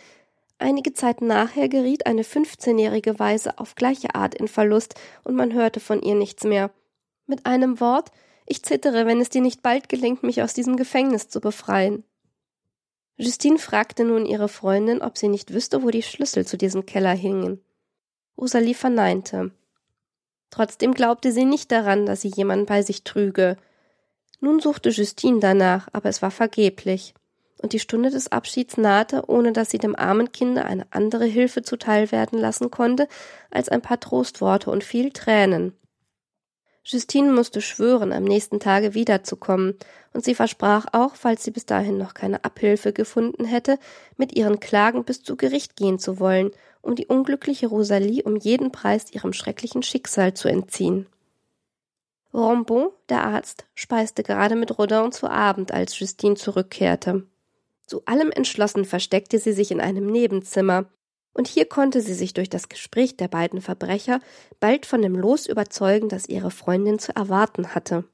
[0.57, 5.79] Einige Zeit nachher geriet eine fünfzehnjährige Weise auf gleiche Art in Verlust, und man hörte
[5.79, 6.71] von ihr nichts mehr.
[7.27, 8.11] Mit einem Wort,
[8.45, 12.03] ich zittere, wenn es dir nicht bald gelingt, mich aus diesem Gefängnis zu befreien.
[13.17, 17.13] Justine fragte nun ihre Freundin, ob sie nicht wüsste, wo die Schlüssel zu diesem Keller
[17.13, 17.61] hingen.
[18.37, 19.51] Rosalie verneinte.
[20.51, 23.57] Trotzdem glaubte sie nicht daran, dass sie jemand bei sich trüge.
[24.39, 27.13] Nun suchte Justine danach, aber es war vergeblich
[27.65, 31.63] und die Stunde des Abschieds nahte, ohne dass sie dem armen Kinde eine andere Hilfe
[31.63, 33.07] zuteil werden lassen konnte
[33.49, 35.73] als ein paar Trostworte und viel Tränen.
[36.83, 39.79] Justine musste schwören, am nächsten Tage wiederzukommen,
[40.13, 43.79] und sie versprach auch, falls sie bis dahin noch keine Abhilfe gefunden hätte,
[44.15, 46.51] mit ihren Klagen bis zu Gericht gehen zu wollen,
[46.83, 51.07] um die unglückliche Rosalie um jeden Preis ihrem schrecklichen Schicksal zu entziehen.
[52.31, 57.25] Rambon, der Arzt, speiste gerade mit Rodin zu Abend, als Justine zurückkehrte.
[57.87, 60.85] Zu allem entschlossen versteckte sie sich in einem Nebenzimmer,
[61.33, 64.21] und hier konnte sie sich durch das Gespräch der beiden Verbrecher
[64.61, 68.05] bald von dem Los überzeugen, das ihre Freundin zu erwarten hatte.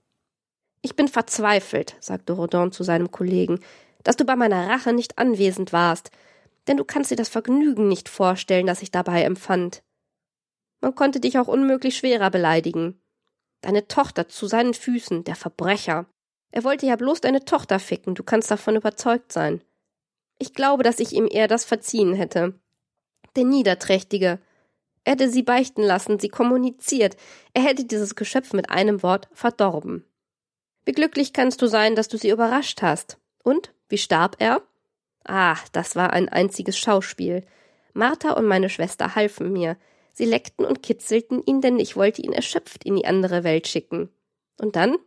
[0.82, 3.60] Ich bin verzweifelt, sagte Rodin zu seinem Kollegen,
[4.04, 6.10] dass du bei meiner Rache nicht anwesend warst,
[6.68, 9.84] denn du kannst dir das Vergnügen nicht vorstellen, das ich dabei empfand.
[10.82, 13.00] Man konnte dich auch unmöglich schwerer beleidigen.
[13.62, 16.08] Deine Tochter zu seinen Füßen, der Verbrecher.
[16.52, 19.62] Er wollte ja bloß deine Tochter ficken, du kannst davon überzeugt sein.
[20.38, 22.60] Ich glaube, dass ich ihm eher das verziehen hätte.
[23.36, 24.40] Der Niederträchtige.
[25.04, 27.16] Er hätte sie beichten lassen, sie kommuniziert.
[27.54, 30.06] Er hätte dieses Geschöpf mit einem Wort verdorben.
[30.84, 33.18] Wie glücklich kannst du sein, dass du sie überrascht hast.
[33.44, 33.74] Und?
[33.88, 34.62] Wie starb er?
[35.24, 37.46] Ah, das war ein einziges Schauspiel.
[37.94, 39.78] Martha und meine Schwester halfen mir.
[40.14, 44.10] Sie leckten und kitzelten ihn, denn ich wollte ihn erschöpft in die andere Welt schicken.
[44.60, 44.98] Und dann?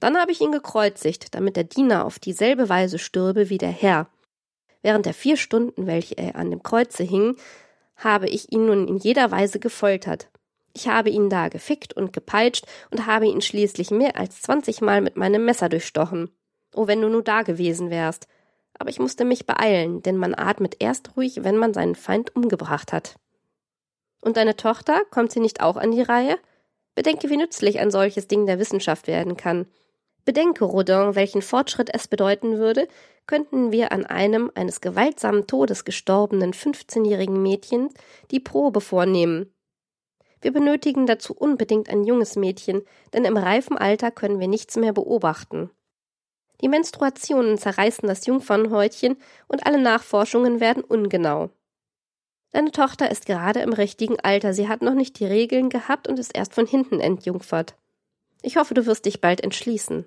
[0.00, 4.08] Dann habe ich ihn gekreuzigt, damit der Diener auf dieselbe Weise stürbe wie der Herr.
[4.82, 7.36] Während der vier Stunden, welche er an dem Kreuze hing,
[7.96, 10.30] habe ich ihn nun in jeder Weise gefoltert.
[10.72, 15.16] Ich habe ihn da gefickt und gepeitscht und habe ihn schließlich mehr als zwanzigmal mit
[15.16, 16.30] meinem Messer durchstochen.
[16.74, 18.28] Oh, wenn du nur da gewesen wärst.
[18.78, 22.92] Aber ich musste mich beeilen, denn man atmet erst ruhig, wenn man seinen Feind umgebracht
[22.92, 23.16] hat.
[24.20, 26.38] Und deine Tochter, kommt sie nicht auch an die Reihe?
[26.94, 29.66] Bedenke, wie nützlich ein solches Ding der Wissenschaft werden kann.
[30.28, 32.86] Bedenke, Rodin, welchen Fortschritt es bedeuten würde,
[33.26, 37.88] könnten wir an einem eines gewaltsamen Todes gestorbenen 15-jährigen Mädchen
[38.30, 39.50] die Probe vornehmen.
[40.42, 42.82] Wir benötigen dazu unbedingt ein junges Mädchen,
[43.14, 45.70] denn im reifen Alter können wir nichts mehr beobachten.
[46.60, 51.48] Die Menstruationen zerreißen das Jungfernhäutchen und alle Nachforschungen werden ungenau.
[52.50, 56.18] Deine Tochter ist gerade im richtigen Alter, sie hat noch nicht die Regeln gehabt und
[56.18, 57.76] ist erst von hinten entjungfert.
[58.42, 60.06] Ich hoffe, du wirst dich bald entschließen.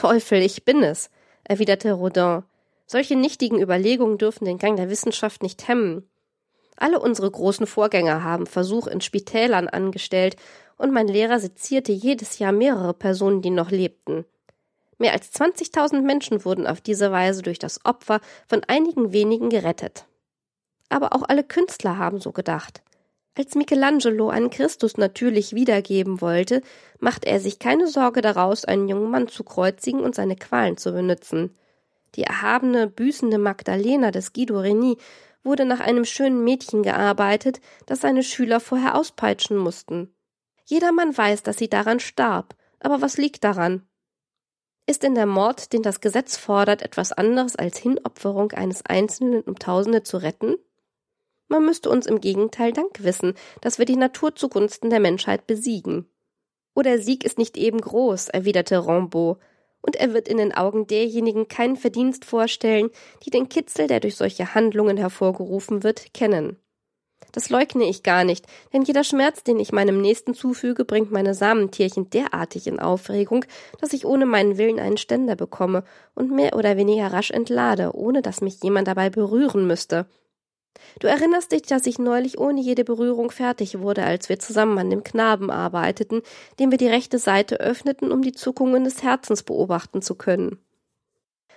[0.00, 1.10] Teufel, ich bin es,
[1.44, 2.42] erwiderte Rodin.
[2.86, 6.08] Solche nichtigen Überlegungen dürfen den Gang der Wissenschaft nicht hemmen.
[6.76, 10.36] Alle unsere großen Vorgänger haben Versuch in Spitälern angestellt,
[10.78, 14.24] und mein Lehrer sezierte jedes Jahr mehrere Personen, die noch lebten.
[14.96, 20.06] Mehr als 20.000 Menschen wurden auf diese Weise durch das Opfer von einigen wenigen gerettet
[20.90, 22.82] aber auch alle Künstler haben so gedacht.
[23.36, 26.62] Als Michelangelo einen Christus natürlich wiedergeben wollte,
[26.98, 30.92] machte er sich keine Sorge daraus, einen jungen Mann zu kreuzigen und seine Qualen zu
[30.92, 31.56] benützen.
[32.16, 34.96] Die erhabene, büßende Magdalena des Guido Reni
[35.44, 40.12] wurde nach einem schönen Mädchen gearbeitet, das seine Schüler vorher auspeitschen mussten.
[40.64, 43.86] Jedermann weiß, dass sie daran starb, aber was liegt daran?
[44.86, 49.56] Ist denn der Mord, den das Gesetz fordert, etwas anderes als Hinopferung eines Einzelnen, um
[49.56, 50.56] Tausende zu retten?
[51.50, 56.06] Man müsste uns im Gegenteil Dank wissen, dass wir die Natur zugunsten der Menschheit besiegen.
[56.76, 59.38] Oh, der Sieg ist nicht eben groß, erwiderte Rambaud,
[59.82, 62.90] und er wird in den Augen derjenigen keinen Verdienst vorstellen,
[63.24, 66.56] die den Kitzel, der durch solche Handlungen hervorgerufen wird, kennen.
[67.32, 71.34] Das leugne ich gar nicht, denn jeder Schmerz, den ich meinem Nächsten zufüge, bringt meine
[71.34, 73.44] Samentierchen derartig in Aufregung,
[73.80, 75.82] dass ich ohne meinen Willen einen Ständer bekomme
[76.14, 80.06] und mehr oder weniger rasch entlade, ohne dass mich jemand dabei berühren müsste.
[80.98, 84.90] Du erinnerst dich, dass ich neulich ohne jede Berührung fertig wurde, als wir zusammen an
[84.90, 86.22] dem Knaben arbeiteten,
[86.58, 90.58] dem wir die rechte Seite öffneten, um die Zuckungen des Herzens beobachten zu können.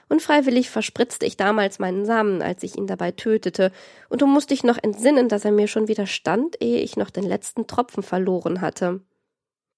[0.09, 3.71] Unfreiwillig verspritzte ich damals meinen Samen, als ich ihn dabei tötete,
[4.09, 7.23] und du musst dich noch entsinnen, dass er mir schon widerstand, ehe ich noch den
[7.23, 9.01] letzten Tropfen verloren hatte.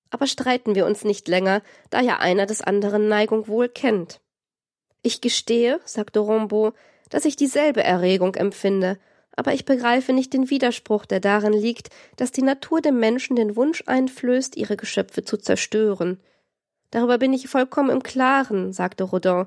[0.10, 4.20] Aber streiten wir uns nicht länger, da ja einer des anderen Neigung wohl kennt.
[5.04, 6.74] Ich gestehe, sagte Rombaud,
[7.10, 8.98] dass ich dieselbe Erregung empfinde,
[9.36, 13.56] aber ich begreife nicht den Widerspruch, der darin liegt, dass die Natur dem Menschen den
[13.56, 16.20] Wunsch einflößt, ihre Geschöpfe zu zerstören.
[16.92, 19.46] Darüber bin ich vollkommen im Klaren, sagte Rodin,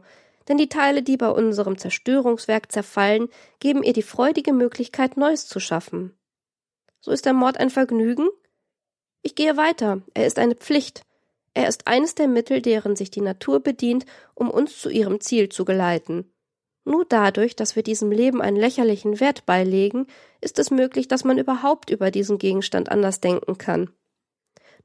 [0.48, 3.28] denn die Teile, die bei unserem Zerstörungswerk zerfallen,
[3.60, 6.14] geben ihr die freudige Möglichkeit, Neues zu schaffen.
[7.00, 8.28] So ist der Mord ein Vergnügen?
[9.22, 11.02] Ich gehe weiter, er ist eine Pflicht.
[11.54, 15.48] Er ist eines der Mittel, deren sich die Natur bedient, um uns zu ihrem Ziel
[15.48, 16.32] zu geleiten.
[16.88, 20.06] Nur dadurch, dass wir diesem Leben einen lächerlichen Wert beilegen,
[20.40, 23.90] ist es möglich, dass man überhaupt über diesen Gegenstand anders denken kann.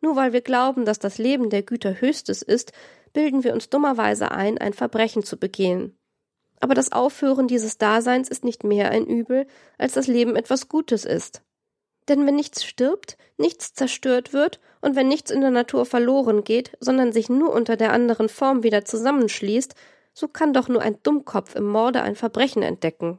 [0.01, 2.73] Nur weil wir glauben, dass das Leben der Güter höchstes ist,
[3.13, 5.97] bilden wir uns dummerweise ein, ein Verbrechen zu begehen.
[6.59, 11.05] Aber das Aufhören dieses Daseins ist nicht mehr ein Übel, als das Leben etwas Gutes
[11.05, 11.41] ist.
[12.09, 16.75] Denn wenn nichts stirbt, nichts zerstört wird und wenn nichts in der Natur verloren geht,
[16.81, 19.73] sondern sich nur unter der anderen Form wieder zusammenschließt,
[20.13, 23.17] so kann doch nur ein Dummkopf im Morde ein Verbrechen entdecken.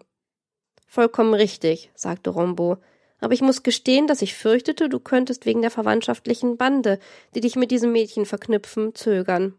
[0.86, 2.78] Vollkommen richtig, sagte Rombo,
[3.18, 6.98] aber ich muss gestehen, dass ich fürchtete, du könntest wegen der verwandtschaftlichen Bande,
[7.34, 9.54] die dich mit diesem Mädchen verknüpfen, zögern.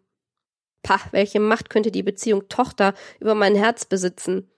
[0.84, 4.50] Pah, welche Macht könnte die Beziehung Tochter über mein Herz besitzen?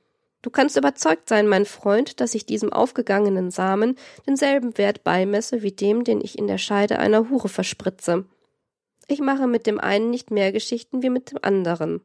[0.41, 5.71] Du kannst überzeugt sein, mein Freund, dass ich diesem aufgegangenen Samen denselben Wert beimesse wie
[5.71, 8.25] dem, den ich in der Scheide einer Hure verspritze.
[9.07, 12.01] Ich mache mit dem einen nicht mehr Geschichten wie mit dem anderen.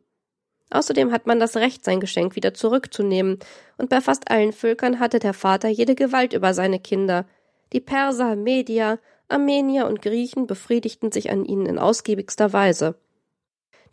[0.72, 3.38] Außerdem hat man das Recht, sein Geschenk wieder zurückzunehmen,
[3.76, 7.26] und bei fast allen Völkern hatte der Vater jede Gewalt über seine Kinder.
[7.74, 12.94] Die Perser, Medier, Armenier und Griechen befriedigten sich an ihnen in ausgiebigster Weise.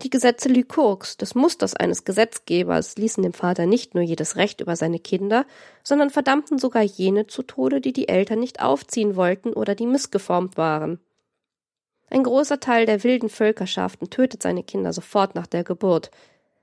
[0.03, 4.77] Die Gesetze Lykurgs, des Musters eines Gesetzgebers, ließen dem Vater nicht nur jedes Recht über
[4.77, 5.45] seine Kinder,
[5.83, 10.55] sondern verdammten sogar jene zu Tode, die die Eltern nicht aufziehen wollten oder die missgeformt
[10.55, 11.01] waren.
[12.09, 16.11] Ein großer Teil der wilden Völkerschaften tötet seine Kinder sofort nach der Geburt,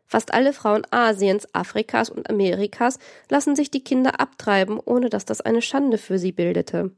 [0.07, 5.41] Fast alle Frauen Asiens, Afrikas und Amerikas lassen sich die Kinder abtreiben, ohne dass das
[5.41, 6.93] eine Schande für sie bildete.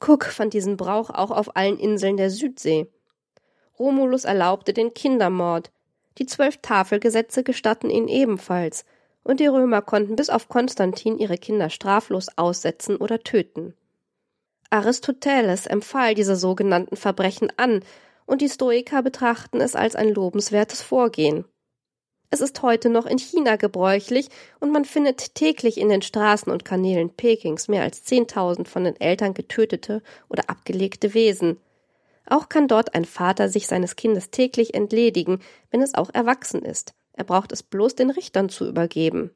[0.00, 2.88] Cook fand diesen Brauch auch auf allen Inseln der Südsee.
[3.78, 5.70] Romulus erlaubte den Kindermord.
[6.18, 8.84] Die zwölf Tafelgesetze gestatten ihn ebenfalls,
[9.22, 13.74] und die Römer konnten bis auf Konstantin ihre Kinder straflos aussetzen oder töten.
[14.70, 17.80] Aristoteles empfahl diese sogenannten Verbrechen an,
[18.24, 21.44] und die Stoiker betrachten es als ein lobenswertes Vorgehen.
[22.30, 26.64] Es ist heute noch in China gebräuchlich und man findet täglich in den Straßen und
[26.64, 31.58] Kanälen Pekings mehr als zehntausend von den Eltern getötete oder abgelegte Wesen.
[32.28, 36.94] Auch kann dort ein Vater sich seines Kindes täglich entledigen, wenn es auch erwachsen ist.
[37.12, 39.30] Er braucht es bloß den Richtern zu übergeben.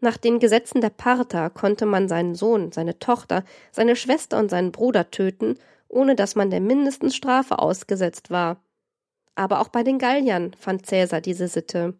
[0.00, 4.72] Nach den Gesetzen der Parther konnte man seinen Sohn, seine Tochter, seine Schwester und seinen
[4.72, 8.60] Bruder töten, ohne dass man der mindesten Strafe ausgesetzt war.
[9.36, 11.94] Aber auch bei den Galliern fand Cäsar diese Sitte.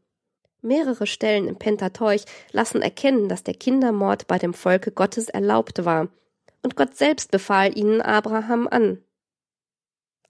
[0.63, 6.09] Mehrere Stellen im Pentateuch lassen erkennen, dass der Kindermord bei dem Volke Gottes erlaubt war,
[6.63, 9.03] und Gott selbst befahl ihnen Abraham an.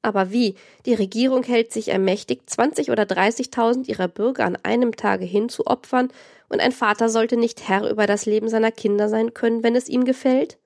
[0.03, 0.57] Aber wie?
[0.85, 6.13] Die Regierung hält sich ermächtigt, 20 oder 30.000 ihrer Bürger an einem Tage hinzuopfern,
[6.49, 9.89] und ein Vater sollte nicht Herr über das Leben seiner Kinder sein können, wenn es
[9.89, 10.59] ihm gefällt?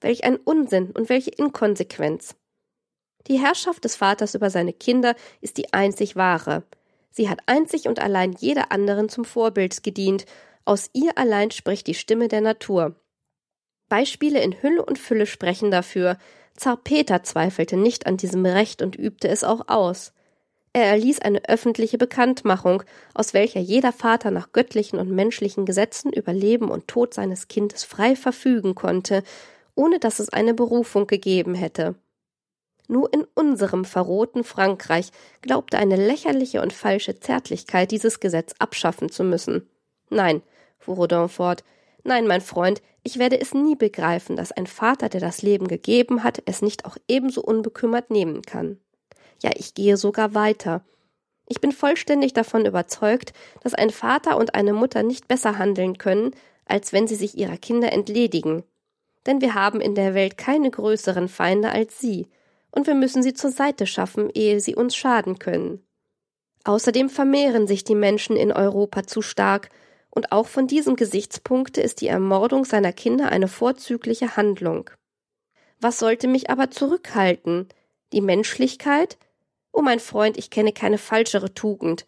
[0.00, 2.36] Welch ein Unsinn und welche Inkonsequenz.
[3.26, 6.62] Die Herrschaft des Vaters über seine Kinder ist die einzig wahre.
[7.10, 10.26] Sie hat einzig und allein jeder anderen zum Vorbild gedient,
[10.64, 12.94] aus ihr allein spricht die Stimme der Natur.
[13.88, 16.16] Beispiele in Hülle und Fülle sprechen dafür,
[16.56, 20.12] Zar Peter zweifelte nicht an diesem Recht und übte es auch aus.
[20.72, 26.32] Er erließ eine öffentliche Bekanntmachung, aus welcher jeder Vater nach göttlichen und menschlichen Gesetzen über
[26.32, 29.24] Leben und Tod seines Kindes frei verfügen konnte,
[29.74, 31.96] ohne dass es eine Berufung gegeben hätte.
[32.90, 39.22] Nur in unserem verrohten Frankreich glaubte eine lächerliche und falsche Zärtlichkeit dieses Gesetz abschaffen zu
[39.22, 39.70] müssen.
[40.08, 40.42] Nein,
[40.76, 41.62] fuhr Rodin fort,
[42.02, 46.24] nein, mein Freund, ich werde es nie begreifen, dass ein Vater, der das Leben gegeben
[46.24, 48.80] hat, es nicht auch ebenso unbekümmert nehmen kann.
[49.40, 50.84] Ja, ich gehe sogar weiter.
[51.46, 56.32] Ich bin vollständig davon überzeugt, dass ein Vater und eine Mutter nicht besser handeln können,
[56.64, 58.64] als wenn sie sich ihrer Kinder entledigen.
[59.26, 62.26] Denn wir haben in der Welt keine größeren Feinde als sie,
[62.70, 65.84] und wir müssen sie zur Seite schaffen, ehe sie uns schaden können.
[66.64, 69.70] Außerdem vermehren sich die Menschen in Europa zu stark,
[70.12, 74.90] und auch von diesem Gesichtspunkte ist die Ermordung seiner Kinder eine vorzügliche Handlung.
[75.80, 77.68] Was sollte mich aber zurückhalten?
[78.12, 79.18] Die Menschlichkeit?
[79.72, 82.06] Oh mein Freund, ich kenne keine falschere Tugend.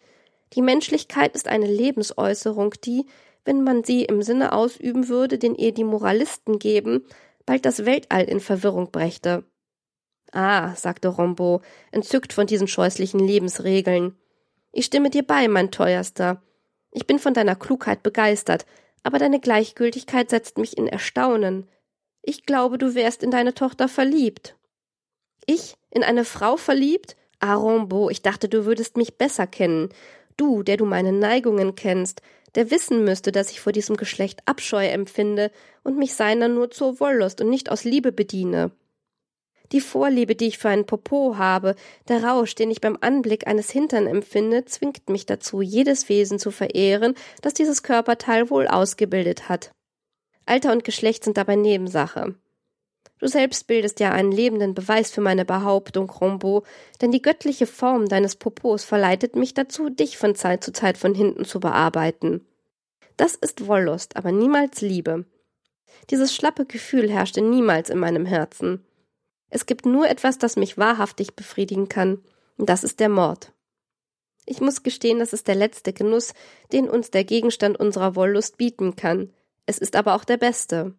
[0.53, 3.05] Die Menschlichkeit ist eine Lebensäußerung, die,
[3.45, 7.05] wenn man sie im Sinne ausüben würde, den ihr die Moralisten geben,
[7.45, 9.45] bald das Weltall in Verwirrung brächte.
[10.33, 14.17] Ah, sagte Rombo, entzückt von diesen scheußlichen Lebensregeln.
[14.71, 16.41] Ich stimme dir bei, mein teuerster.
[16.91, 18.65] Ich bin von deiner Klugheit begeistert,
[19.03, 21.69] aber deine Gleichgültigkeit setzt mich in Erstaunen.
[22.23, 24.57] Ich glaube, du wärst in deine Tochter verliebt.
[25.45, 25.75] Ich?
[25.91, 27.15] In eine Frau verliebt?
[27.39, 29.89] Ah, Rambo, ich dachte, du würdest mich besser kennen.
[30.35, 32.23] Du, der du meine Neigungen kennst,
[32.55, 35.51] der wissen müsste, dass ich vor diesem Geschlecht Abscheu empfinde
[35.83, 38.71] und mich seiner nur zur Wollust und nicht aus Liebe bediene
[39.71, 41.75] die Vorliebe, die ich für einen Popo habe,
[42.07, 46.51] der Rausch, den ich beim Anblick eines Hintern empfinde, zwingt mich dazu, jedes Wesen zu
[46.51, 49.71] verehren, das dieses Körperteil wohl ausgebildet hat.
[50.45, 52.35] Alter und Geschlecht sind dabei Nebensache.
[53.19, 56.63] Du selbst bildest ja einen lebenden Beweis für meine Behauptung, Rombo,
[57.01, 61.15] denn die göttliche Form deines Popos verleitet mich dazu, dich von Zeit zu Zeit von
[61.15, 62.45] hinten zu bearbeiten.
[63.15, 65.25] Das ist Wollust, aber niemals Liebe.
[66.09, 68.83] Dieses schlappe Gefühl herrschte niemals in meinem Herzen.
[69.53, 72.23] Es gibt nur etwas, das mich wahrhaftig befriedigen kann,
[72.57, 73.53] und das ist der Mord.
[74.47, 76.33] Ich muss gestehen, das ist der letzte Genuss,
[76.71, 79.31] den uns der Gegenstand unserer Wollust bieten kann.
[79.67, 80.95] Es ist aber auch der beste.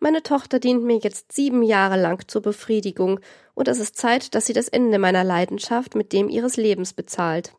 [0.00, 3.20] Meine Tochter dient mir jetzt sieben Jahre lang zur Befriedigung,
[3.54, 7.54] und es ist Zeit, dass sie das Ende meiner Leidenschaft mit dem ihres Lebens bezahlt.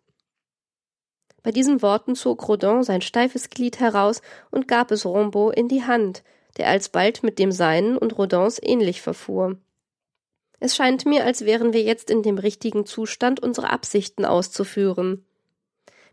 [1.41, 5.85] Bei diesen Worten zog Rodin sein steifes Glied heraus und gab es Rombo in die
[5.85, 6.23] Hand,
[6.57, 9.57] der alsbald mit dem seinen und Rodins ähnlich verfuhr.
[10.63, 15.25] Es scheint mir, als wären wir jetzt in dem richtigen Zustand, unsere Absichten auszuführen.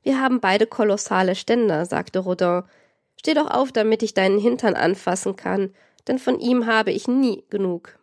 [0.02, 2.64] Wir haben beide kolossale Ständer, sagte Rodin.
[3.14, 5.72] Steh doch auf, damit ich deinen Hintern anfassen kann,
[6.08, 7.96] denn von ihm habe ich nie genug.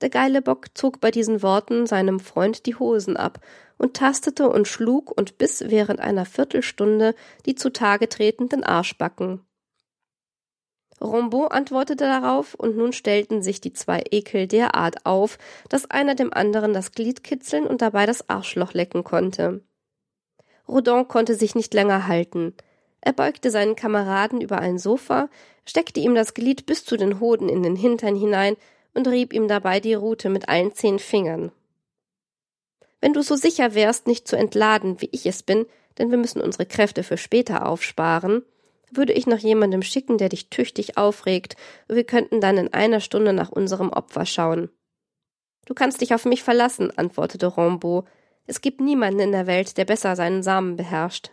[0.00, 3.38] Der geile Bock zog bei diesen Worten seinem Freund die Hosen ab
[3.78, 7.14] und tastete und schlug und biss während einer Viertelstunde
[7.46, 9.46] die zutage tretenden Arschbacken.
[11.04, 15.38] Rombaud antwortete darauf, und nun stellten sich die zwei Ekel derart auf,
[15.68, 19.62] dass einer dem anderen das Glied kitzeln und dabei das Arschloch lecken konnte.
[20.66, 22.54] Rodin konnte sich nicht länger halten.
[23.02, 25.28] Er beugte seinen Kameraden über ein Sofa,
[25.66, 28.56] steckte ihm das Glied bis zu den Hoden in den Hintern hinein
[28.94, 31.52] und rieb ihm dabei die Rute mit allen zehn Fingern.
[33.00, 35.66] Wenn du so sicher wärst, nicht zu entladen, wie ich es bin,
[35.98, 38.42] denn wir müssen unsere Kräfte für später aufsparen,
[38.96, 41.56] würde ich noch jemandem schicken, der dich tüchtig aufregt,
[41.88, 44.70] und wir könnten dann in einer Stunde nach unserem Opfer schauen.
[45.66, 48.04] Du kannst dich auf mich verlassen, antwortete Rambo.
[48.46, 51.30] Es gibt niemanden in der Welt, der besser seinen Samen beherrscht.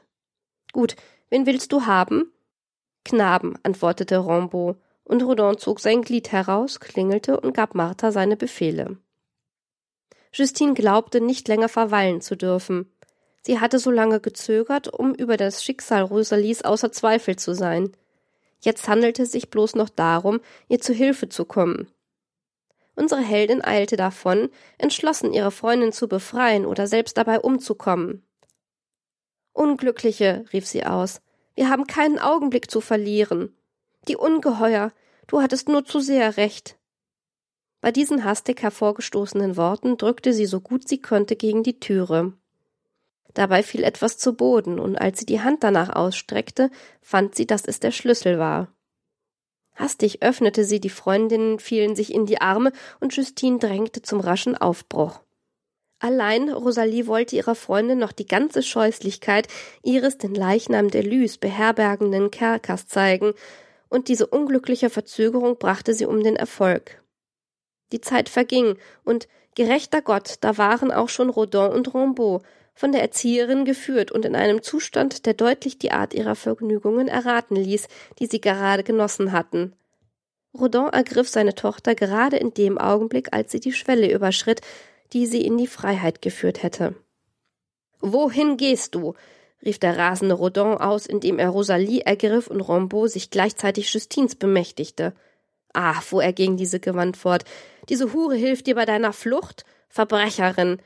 [0.71, 0.95] Gut,
[1.29, 2.31] wen willst du haben?
[3.03, 8.97] Knaben, antwortete Rambo, und Rodin zog sein Glied heraus, klingelte und gab Martha seine Befehle.
[10.33, 12.89] Justine glaubte, nicht länger verweilen zu dürfen.
[13.41, 17.91] Sie hatte so lange gezögert, um über das Schicksal Rosalies außer Zweifel zu sein.
[18.61, 21.87] Jetzt handelte es sich bloß noch darum, ihr zu Hilfe zu kommen.
[22.95, 28.23] Unsere Heldin eilte davon, entschlossen, ihre Freundin zu befreien oder selbst dabei umzukommen.
[29.53, 31.21] Unglückliche, rief sie aus,
[31.55, 33.55] wir haben keinen Augenblick zu verlieren.
[34.07, 34.91] Die Ungeheuer,
[35.27, 36.77] du hattest nur zu sehr recht.
[37.81, 42.33] Bei diesen hastig hervorgestoßenen Worten drückte sie so gut sie konnte gegen die Türe.
[43.33, 46.69] Dabei fiel etwas zu Boden, und als sie die Hand danach ausstreckte,
[47.01, 48.67] fand sie, dass es der Schlüssel war.
[49.75, 54.55] Hastig öffnete sie, die Freundinnen fielen sich in die Arme, und Justine drängte zum raschen
[54.55, 55.21] Aufbruch.
[55.99, 59.47] Allein Rosalie wollte ihrer Freundin noch die ganze Scheußlichkeit
[59.83, 63.33] ihres den Leichnam der Lys beherbergenden Kerkers zeigen,
[63.87, 67.03] und diese unglückliche Verzögerung brachte sie um den Erfolg.
[67.91, 72.41] Die Zeit verging, und gerechter Gott, da waren auch schon Rodin und Rambaud,
[72.73, 77.55] von der Erzieherin geführt und in einem Zustand, der deutlich die Art ihrer Vergnügungen erraten
[77.55, 77.87] ließ,
[78.19, 79.73] die sie gerade genossen hatten.
[80.57, 84.61] Rodin ergriff seine Tochter gerade in dem Augenblick, als sie die Schwelle überschritt,
[85.13, 86.95] die sie in die Freiheit geführt hätte.
[87.99, 89.13] Wohin gehst du?
[89.63, 95.13] rief der rasende Rodin aus, indem er Rosalie ergriff und Rambaud sich gleichzeitig Justins bemächtigte.
[95.73, 97.45] Ah, fuhr er gegen diese gewandt fort,
[97.87, 99.65] diese Hure hilft dir bei deiner Flucht?
[99.87, 100.81] Verbrecherin!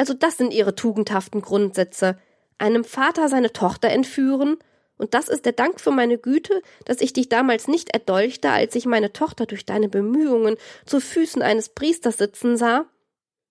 [0.00, 2.16] Also das sind ihre tugendhaften Grundsätze.
[2.56, 4.56] Einem Vater seine Tochter entführen?
[4.96, 8.74] Und das ist der Dank für meine Güte, dass ich dich damals nicht erdolchte, als
[8.74, 12.86] ich meine Tochter durch deine Bemühungen zu Füßen eines Priesters sitzen sah?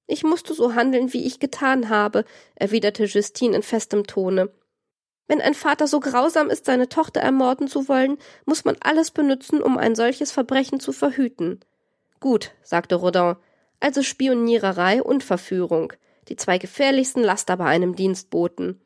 [0.08, 2.26] Ich musste so handeln, wie ich getan habe,
[2.56, 4.50] erwiderte Justine in festem Tone.
[5.28, 9.62] Wenn ein Vater so grausam ist, seine Tochter ermorden zu wollen, muss man alles benützen,
[9.62, 11.60] um ein solches Verbrechen zu verhüten.
[12.20, 13.36] Gut, sagte Rodin,
[13.80, 15.94] also Spioniererei und Verführung
[16.30, 18.80] die zwei gefährlichsten Laster bei einem Dienstboten.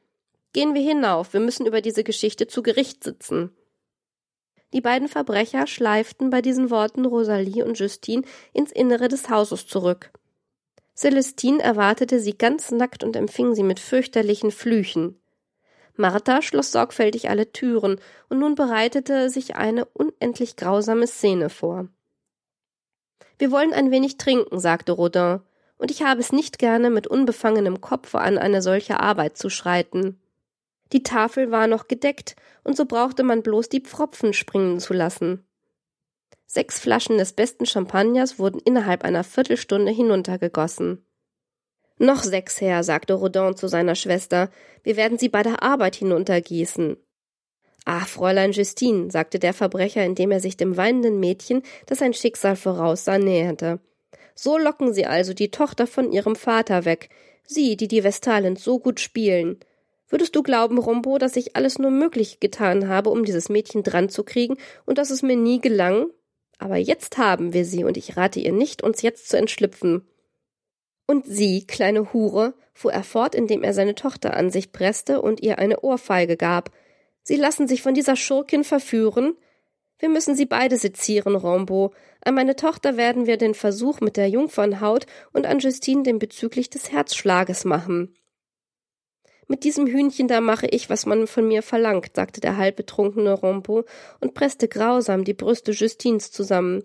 [0.54, 3.56] Gehen wir hinauf, wir müssen über diese Geschichte zu Gericht sitzen.
[4.72, 8.24] Die beiden Verbrecher schleiften bei diesen Worten Rosalie und Justine
[8.54, 10.12] ins Innere des Hauses zurück.
[10.96, 15.20] Celestine erwartete sie ganz nackt und empfing sie mit fürchterlichen Flüchen.
[15.96, 21.88] Martha schloss sorgfältig alle Türen, und nun bereitete sich eine unendlich grausame Szene vor.
[23.38, 25.42] Wir wollen ein wenig trinken, sagte Rodin
[25.84, 30.18] und ich habe es nicht gerne, mit unbefangenem Kopf an eine solche Arbeit zu schreiten.
[30.94, 35.46] Die Tafel war noch gedeckt, und so brauchte man bloß die Pfropfen springen zu lassen.
[36.46, 41.06] Sechs Flaschen des besten Champagners wurden innerhalb einer Viertelstunde hinuntergegossen.
[41.98, 44.52] Noch sechs Herr, sagte Rodin zu seiner Schwester,
[44.84, 46.96] wir werden sie bei der Arbeit hinuntergießen.
[47.84, 52.56] Ah, Fräulein Justine, sagte der Verbrecher, indem er sich dem weinenden Mädchen, das sein Schicksal
[52.56, 53.82] voraussah, näherte.
[54.36, 57.10] So locken sie also die Tochter von ihrem Vater weg,
[57.46, 59.60] sie, die die Vestalens so gut spielen.
[60.10, 64.10] Würdest du glauben, Rombo, dass ich alles nur möglich getan habe, um dieses Mädchen dran
[64.10, 66.08] zu kriegen und dass es mir nie gelang?
[66.60, 70.08] Aber jetzt haben wir sie, und ich rate ihr nicht, uns jetzt zu entschlüpfen.
[71.06, 75.42] Und Sie, kleine Hure, fuhr er fort, indem er seine Tochter an sich presste und
[75.42, 76.72] ihr eine Ohrfeige gab.
[77.24, 79.36] Sie lassen sich von dieser Schurkin verführen?
[80.04, 81.94] Wir müssen sie beide sezieren, Rambo.
[82.26, 86.70] An meine Tochter werden wir den Versuch mit der Jungfernhaut und an Justine den bezüglich
[86.70, 88.14] des Herzschlages machen.
[89.48, 93.86] Mit diesem Hühnchen da mache ich, was man von mir verlangt, sagte der halbbetrunkene Rombo
[94.20, 96.84] und presste grausam die Brüste Justins zusammen.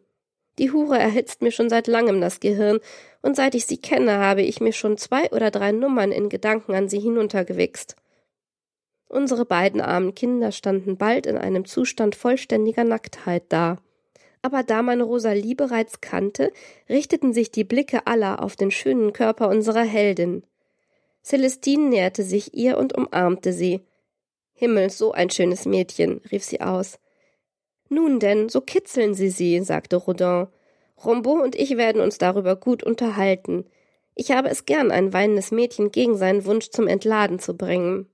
[0.60, 2.78] Die Hure erhitzt mir schon seit langem das Gehirn,
[3.20, 6.72] und seit ich sie kenne, habe ich mir schon zwei oder drei Nummern in Gedanken
[6.72, 7.96] an sie hinuntergewichst.
[9.08, 13.78] Unsere beiden armen Kinder standen bald in einem Zustand vollständiger Nacktheit da.
[14.42, 16.52] Aber da man Rosalie bereits kannte,
[16.88, 20.44] richteten sich die Blicke aller auf den schönen Körper unserer Heldin.
[21.24, 23.80] Celestine näherte sich ihr und umarmte sie.
[24.52, 26.98] Himmel, so ein schönes Mädchen, rief sie aus.
[27.88, 30.48] Nun denn, so kitzeln Sie sie, sagte Rodin.
[31.04, 33.64] Rombaud und ich werden uns darüber gut unterhalten.
[34.14, 38.08] Ich habe es gern, ein weinendes Mädchen gegen seinen Wunsch zum Entladen zu bringen.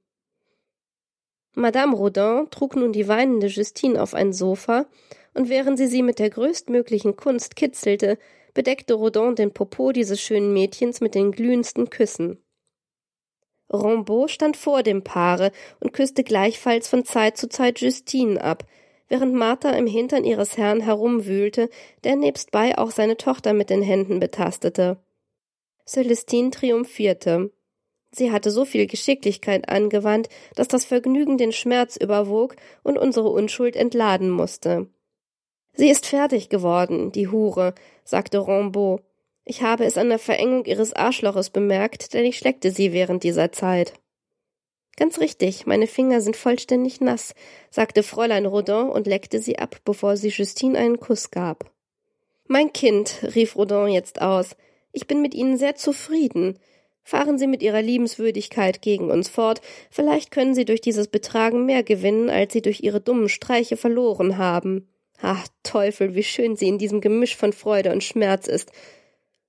[1.54, 4.86] Madame Rodin trug nun die weinende Justine auf ein Sofa,
[5.34, 8.18] und während sie sie mit der größtmöglichen Kunst kitzelte,
[8.54, 12.38] bedeckte Rodin den Popo dieses schönen Mädchens mit den glühendsten Küssen.
[13.70, 15.50] Rambaud stand vor dem Paare
[15.80, 18.64] und küsste gleichfalls von Zeit zu Zeit Justine ab,
[19.08, 21.68] während Martha im Hintern ihres Herrn herumwühlte,
[22.04, 24.98] der nebstbei auch seine Tochter mit den Händen betastete.
[25.86, 27.50] Celestine triumphierte.
[28.16, 32.54] Sie hatte so viel Geschicklichkeit angewandt, dass das Vergnügen den Schmerz überwog
[32.84, 34.86] und unsere Unschuld entladen musste.
[35.72, 39.02] Sie ist fertig geworden, die Hure, sagte Rambaud.
[39.44, 43.50] Ich habe es an der Verengung ihres Arschloches bemerkt, denn ich schleckte sie während dieser
[43.50, 43.94] Zeit.
[44.96, 47.34] Ganz richtig, meine Finger sind vollständig nass,
[47.68, 51.72] sagte Fräulein Rodin und leckte sie ab, bevor sie Justine einen Kuss gab.
[52.46, 54.54] Mein Kind, rief Rodin jetzt aus,
[54.92, 56.60] ich bin mit Ihnen sehr zufrieden.
[57.04, 61.82] Fahren Sie mit Ihrer Liebenswürdigkeit gegen uns fort, vielleicht können Sie durch dieses Betragen mehr
[61.82, 64.88] gewinnen, als Sie durch Ihre dummen Streiche verloren haben.
[65.20, 68.72] Ach, Teufel, wie schön sie in diesem Gemisch von Freude und Schmerz ist.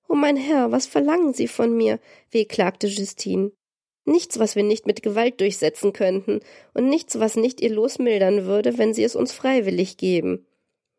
[0.08, 2.00] Oh mein Herr, was verlangen Sie von mir?
[2.32, 3.52] wehklagte Justine.
[4.06, 6.42] Nichts, was wir nicht mit Gewalt durchsetzen könnten,
[6.74, 10.46] und nichts, was nicht ihr Los mildern würde, wenn Sie es uns freiwillig geben.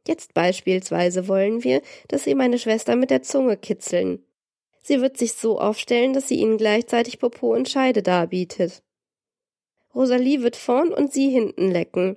[0.07, 4.26] Jetzt beispielsweise wollen wir, dass Sie meine Schwester mit der Zunge kitzeln.
[4.87, 8.85] Sie wird sich so aufstellen, dass sie ihnen gleichzeitig Popo und Scheide darbietet.
[9.93, 12.17] Rosalie wird vorn und sie hinten lecken.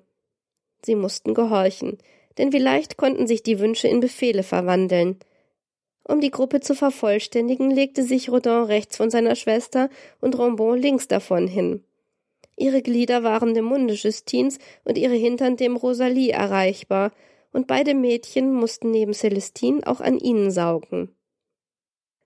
[0.86, 1.98] Sie mussten gehorchen,
[2.38, 5.18] denn wie leicht konnten sich die Wünsche in Befehle verwandeln.
[6.04, 9.90] Um die Gruppe zu vervollständigen, legte sich Rodin rechts von seiner Schwester
[10.22, 11.84] und Rambon links davon hin.
[12.56, 17.14] Ihre Glieder waren dem Munde Justins und ihre Hintern dem Rosalie erreichbar,
[17.52, 21.16] und beide Mädchen mussten neben Celestine auch an ihnen saugen.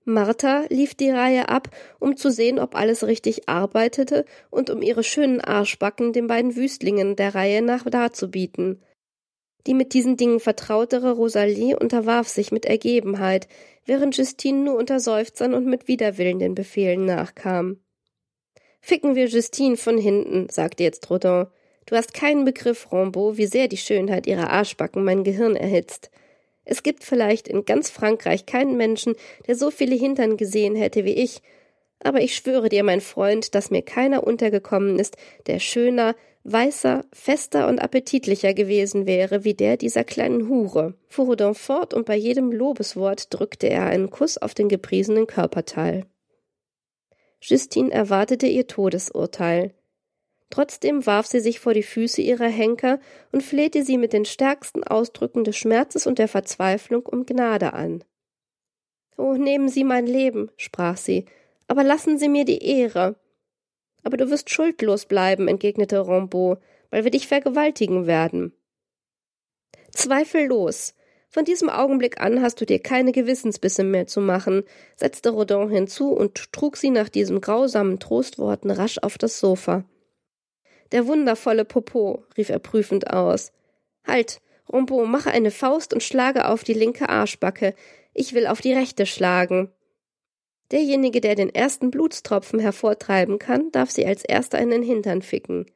[0.04, 5.02] Martha lief die Reihe ab, um zu sehen, ob alles richtig arbeitete und um ihre
[5.02, 8.82] schönen Arschbacken den beiden Wüstlingen der Reihe nach darzubieten.
[9.66, 13.48] Die mit diesen Dingen vertrautere Rosalie unterwarf sich mit Ergebenheit,
[13.86, 17.78] während Justine nur unter Seufzern und mit Widerwillen den Befehlen nachkam.
[18.80, 21.46] Ficken wir Justine von hinten, sagte jetzt Rodin.
[21.86, 26.10] Du hast keinen Begriff, Rambaud, wie sehr die Schönheit ihrer Arschbacken mein Gehirn erhitzt.
[26.64, 29.14] Es gibt vielleicht in ganz Frankreich keinen Menschen,
[29.46, 31.42] der so viele Hintern gesehen hätte wie ich,
[32.00, 37.66] aber ich schwöre dir, mein Freund, dass mir keiner untergekommen ist, der schöner, weißer, fester
[37.66, 43.32] und appetitlicher gewesen wäre wie der dieser kleinen Hure, fuhr fort, und bei jedem Lobeswort
[43.32, 46.04] drückte er einen Kuss auf den gepriesenen Körperteil.
[47.40, 49.74] Justine erwartete ihr Todesurteil.
[50.54, 53.00] Trotzdem warf sie sich vor die Füße ihrer Henker
[53.32, 58.04] und flehte sie mit den stärksten Ausdrücken des Schmerzes und der Verzweiflung um Gnade an.
[59.16, 61.24] Oh, nehmen Sie mein Leben, sprach sie,
[61.66, 63.16] aber lassen Sie mir die Ehre.
[64.04, 68.52] Aber du wirst schuldlos bleiben, entgegnete Rambaud, weil wir dich vergewaltigen werden.
[69.90, 70.94] Zweifellos.
[71.30, 74.62] Von diesem Augenblick an hast du dir keine Gewissensbisse mehr zu machen,
[74.94, 79.84] setzte Rodin hinzu und trug sie nach diesen grausamen Trostworten rasch auf das Sofa.
[80.94, 83.50] Der wundervolle Popo, rief er prüfend aus.
[84.06, 84.40] Halt,
[84.72, 87.74] Rombo, mache eine Faust und schlage auf die linke Arschbacke.
[88.12, 89.72] Ich will auf die rechte schlagen.
[90.70, 95.66] Derjenige, der den ersten Blutstropfen hervortreiben kann, darf sie als erster in den Hintern ficken.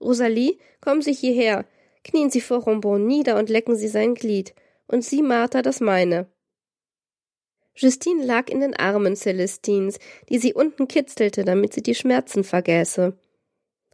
[0.00, 1.66] Rosalie, kommen Sie hierher.
[2.04, 4.54] Knien Sie vor Rombo nieder und lecken Sie sein Glied.
[4.86, 6.28] Und Sie, Martha, das meine.
[7.74, 9.98] Justine lag in den Armen Celestins,
[10.28, 13.16] die sie unten kitzelte, damit sie die Schmerzen vergäße.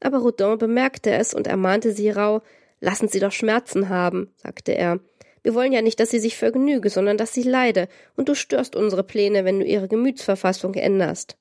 [0.01, 2.43] Aber Rodin bemerkte es und ermahnte sie rauh,
[2.81, 5.01] Lassen Sie doch Schmerzen haben, sagte er.
[5.43, 8.77] Wir wollen ja nicht, dass sie sich vergnüge, sondern dass sie leide, und du störst
[8.77, 11.37] unsere Pläne, wenn du ihre Gemütsverfassung änderst.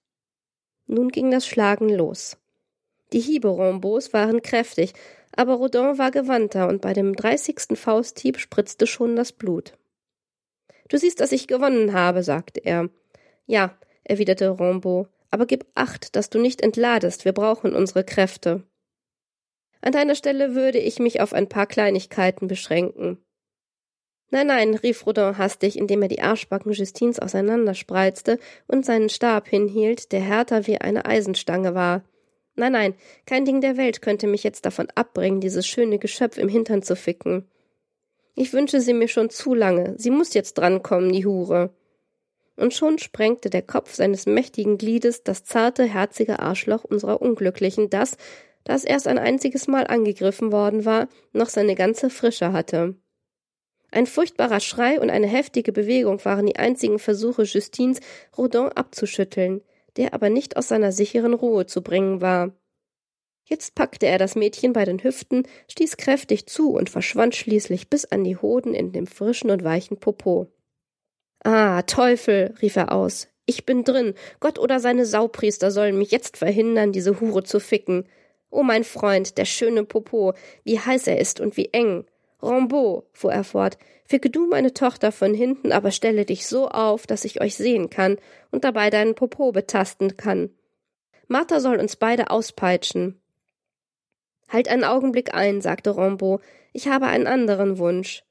[0.87, 2.37] Nun ging das Schlagen los.
[3.13, 4.93] Die Hiebe Rambaus waren kräftig,
[5.35, 9.73] aber Rodin war gewandter, und bei dem dreißigsten Fausthieb spritzte schon das Blut.
[10.89, 12.89] Du siehst, dass ich gewonnen habe, sagte er.
[13.45, 18.63] Ja, erwiderte Rambaud, aber gib acht, dass du nicht entladest, wir brauchen unsere Kräfte.
[19.81, 23.19] An deiner Stelle würde ich mich auf ein paar Kleinigkeiten beschränken.
[24.31, 30.11] Nein, nein, rief Rodin hastig, indem er die Arschbacken Justins auseinanderspreizte und seinen Stab hinhielt,
[30.11, 32.03] der härter wie eine Eisenstange war.
[32.55, 32.95] Nein, nein,
[33.27, 36.95] kein Ding der Welt könnte mich jetzt davon abbringen, dieses schöne Geschöpf im Hintern zu
[36.95, 37.47] ficken.
[38.33, 39.93] Ich wünsche sie mir schon zu lange.
[39.97, 41.76] Sie muss jetzt drankommen, die Hure
[42.57, 48.17] und schon sprengte der Kopf seines mächtigen Gliedes das zarte, herzige Arschloch unserer Unglücklichen, das,
[48.63, 52.95] das erst ein einziges Mal angegriffen worden war, noch seine ganze Frische hatte.
[53.91, 58.01] Ein furchtbarer Schrei und eine heftige Bewegung waren die einzigen Versuche Justins,
[58.37, 59.61] Rodin abzuschütteln,
[59.95, 62.53] der aber nicht aus seiner sicheren Ruhe zu bringen war.
[63.45, 68.03] Jetzt packte er das Mädchen bei den Hüften, stieß kräftig zu und verschwand schließlich bis
[68.03, 70.51] an die Hoden in dem frischen und weichen Popo.
[71.43, 73.27] Ah, Teufel, rief er aus.
[73.45, 74.13] Ich bin drin.
[74.39, 78.05] Gott oder seine Saupriester sollen mich jetzt verhindern, diese Hure zu ficken.
[78.49, 80.33] Oh, mein Freund, der schöne Popo,
[80.63, 82.05] wie heiß er ist und wie eng.
[82.41, 87.07] Rambaud, fuhr er fort, ficke du meine Tochter von hinten, aber stelle dich so auf,
[87.07, 88.17] dass ich euch sehen kann
[88.51, 90.51] und dabei deinen Popo betasten kann.
[91.27, 93.19] Martha soll uns beide auspeitschen.
[94.49, 96.41] Halt einen Augenblick ein, sagte Rambaud.
[96.73, 98.23] Ich habe einen anderen Wunsch.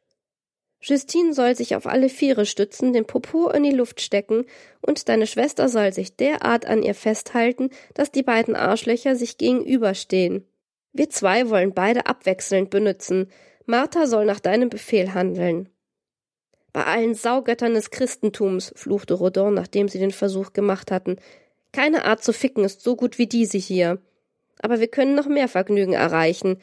[0.89, 4.45] Justine soll sich auf alle Viere stützen, den Popo in die Luft stecken,
[4.80, 10.47] und deine Schwester soll sich derart an ihr festhalten, dass die beiden Arschlöcher sich gegenüberstehen.
[10.93, 13.32] Wir zwei wollen beide abwechselnd benützen.
[13.64, 15.68] Martha soll nach deinem Befehl handeln.
[16.72, 21.16] Bei allen Saugöttern des Christentums, fluchte Rodin, nachdem sie den Versuch gemacht hatten.
[21.72, 23.99] Keine Art zu ficken ist so gut wie diese hier.
[24.61, 26.59] Aber wir können noch mehr Vergnügen erreichen.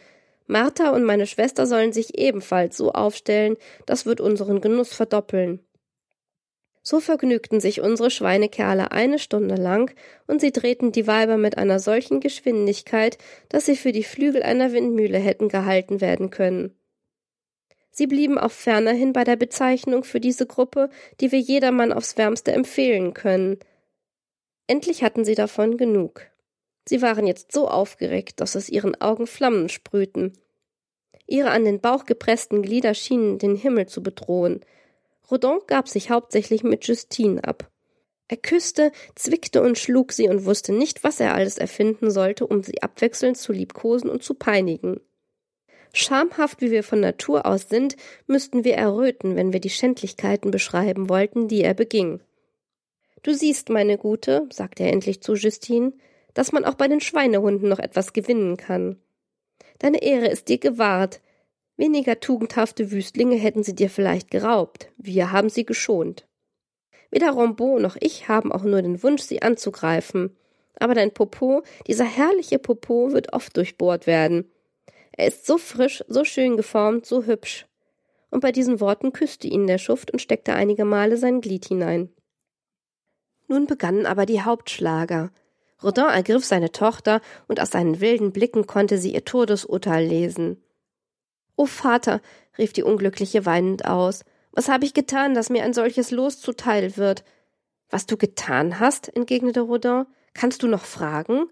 [0.47, 5.59] Martha und meine Schwester sollen sich ebenfalls so aufstellen, das wird unseren Genuss verdoppeln.
[6.85, 9.95] So vergnügten sich unsere Schweinekerle eine Stunde lang,
[10.27, 13.17] und sie drehten die Weiber mit einer solchen Geschwindigkeit,
[13.47, 16.75] dass sie für die Flügel einer Windmühle hätten gehalten werden können.
[17.89, 20.89] Sie blieben auch fernerhin bei der Bezeichnung für diese Gruppe,
[21.21, 23.59] die wir jedermann aufs wärmste empfehlen können.
[24.67, 26.32] Endlich hatten sie davon genug.
[26.87, 30.33] Sie waren jetzt so aufgeregt, dass aus ihren Augen Flammen sprühten.
[31.25, 34.61] Ihre an den Bauch gepressten Glieder schienen den Himmel zu bedrohen.
[35.31, 37.69] Rodin gab sich hauptsächlich mit Justine ab.
[38.27, 42.63] Er küsste, zwickte und schlug sie und wusste nicht, was er alles erfinden sollte, um
[42.63, 44.99] sie abwechselnd zu liebkosen und zu peinigen.
[45.93, 51.07] Schamhaft wie wir von Natur aus sind, müssten wir erröten, wenn wir die Schändlichkeiten beschreiben
[51.07, 52.21] wollten, die er beging.
[53.21, 55.93] Du siehst, meine Gute, sagte er endlich zu Justine,
[56.33, 58.97] dass man auch bei den Schweinehunden noch etwas gewinnen kann.
[59.79, 61.21] Deine Ehre ist dir gewahrt.
[61.77, 64.91] Weniger tugendhafte Wüstlinge hätten sie dir vielleicht geraubt.
[64.97, 66.27] Wir haben sie geschont.
[67.11, 70.35] Weder Rombaud noch ich haben auch nur den Wunsch, sie anzugreifen.
[70.79, 74.51] Aber dein Popo, dieser herrliche Popo, wird oft durchbohrt werden.
[75.11, 77.67] Er ist so frisch, so schön geformt, so hübsch.
[78.31, 82.09] Und bei diesen Worten küsste ihn der Schuft und steckte einige Male sein Glied hinein.
[83.47, 85.31] Nun begannen aber die Hauptschlager.
[85.83, 90.61] Rodin ergriff seine Tochter, und aus seinen wilden Blicken konnte sie ihr Todesurteil lesen.
[91.55, 92.21] O Vater,
[92.57, 96.95] rief die Unglückliche weinend aus, was habe ich getan, dass mir ein solches Los zuteil
[96.95, 97.23] wird?
[97.89, 101.45] Was du getan hast, entgegnete Rodin, kannst du noch fragen?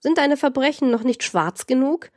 [0.00, 2.10] Sind deine Verbrechen noch nicht schwarz genug?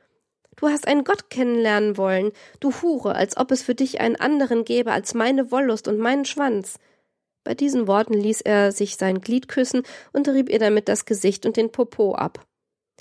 [0.58, 4.64] Du hast einen Gott kennenlernen wollen, du Hure, als ob es für dich einen anderen
[4.64, 6.78] gäbe als meine Wollust und meinen Schwanz.
[7.44, 9.84] Bei diesen Worten ließ er sich sein Glied küssen
[10.14, 12.46] und rieb ihr damit das Gesicht und den Popo ab.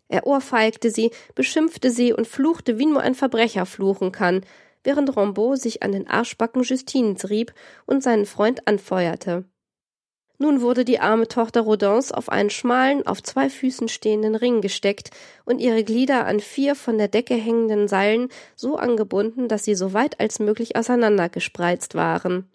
[0.08, 4.44] Er ohrfeigte sie, beschimpfte sie und fluchte, wie nur ein Verbrecher fluchen kann,
[4.82, 7.52] während Rambaud sich an den Arschbacken Justines rieb
[7.86, 9.44] und seinen Freund anfeuerte.
[10.38, 15.10] Nun wurde die arme Tochter Rodins auf einen schmalen, auf zwei Füßen stehenden Ring gesteckt
[15.44, 19.92] und ihre Glieder an vier von der Decke hängenden Seilen so angebunden, dass sie so
[19.92, 22.48] weit als möglich auseinandergespreizt waren.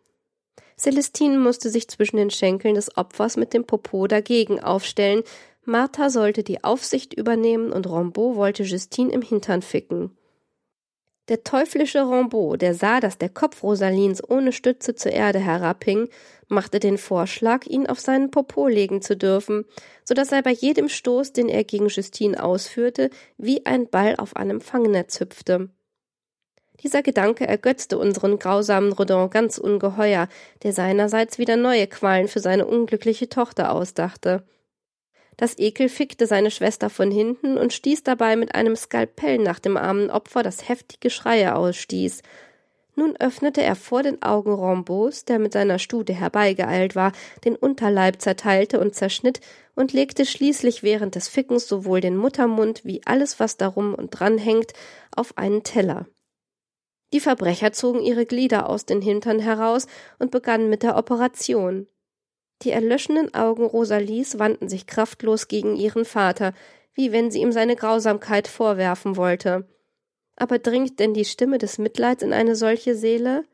[0.78, 5.24] Celestine musste sich zwischen den Schenkeln des Opfers mit dem Popo dagegen aufstellen,
[5.64, 10.16] Martha sollte die Aufsicht übernehmen und Rambaud wollte Justine im Hintern ficken.
[11.28, 16.08] Der teuflische Rambaud, der sah, dass der Kopf Rosalins ohne Stütze zur Erde herabhing,
[16.50, 19.66] machte den Vorschlag, ihn auf seinen Popo legen zu dürfen,
[20.04, 24.36] so dass er bei jedem Stoß, den er gegen Justine ausführte, wie ein Ball auf
[24.36, 25.70] einem Fangnetz hüpfte.
[26.82, 30.28] Dieser Gedanke ergötzte unseren grausamen Rodin ganz ungeheuer,
[30.64, 34.44] der seinerseits wieder neue Qualen für seine unglückliche Tochter ausdachte.
[35.38, 39.76] Das Ekel fickte seine Schwester von hinten und stieß dabei mit einem Skalpell nach dem
[39.78, 42.22] armen Opfer, das heftige Schreie ausstieß.
[42.98, 47.12] Nun öffnete er vor den Augen Rambos, der mit seiner Stute herbeigeeilt war,
[47.44, 49.42] den Unterleib zerteilte und zerschnitt
[49.76, 54.38] und legte schließlich während des Fickens sowohl den Muttermund wie alles, was darum und dran
[54.38, 54.72] hängt,
[55.14, 56.06] auf einen Teller.
[57.14, 59.88] Die Verbrecher zogen ihre Glieder aus den Hintern heraus
[60.20, 61.88] und begannen mit der Operation.
[62.62, 66.54] Die erlöschenden Augen Rosalies wandten sich kraftlos gegen ihren Vater,
[66.94, 69.68] wie wenn sie ihm seine Grausamkeit vorwerfen wollte.
[70.36, 73.46] Aber dringt denn die Stimme des Mitleids in eine solche Seele?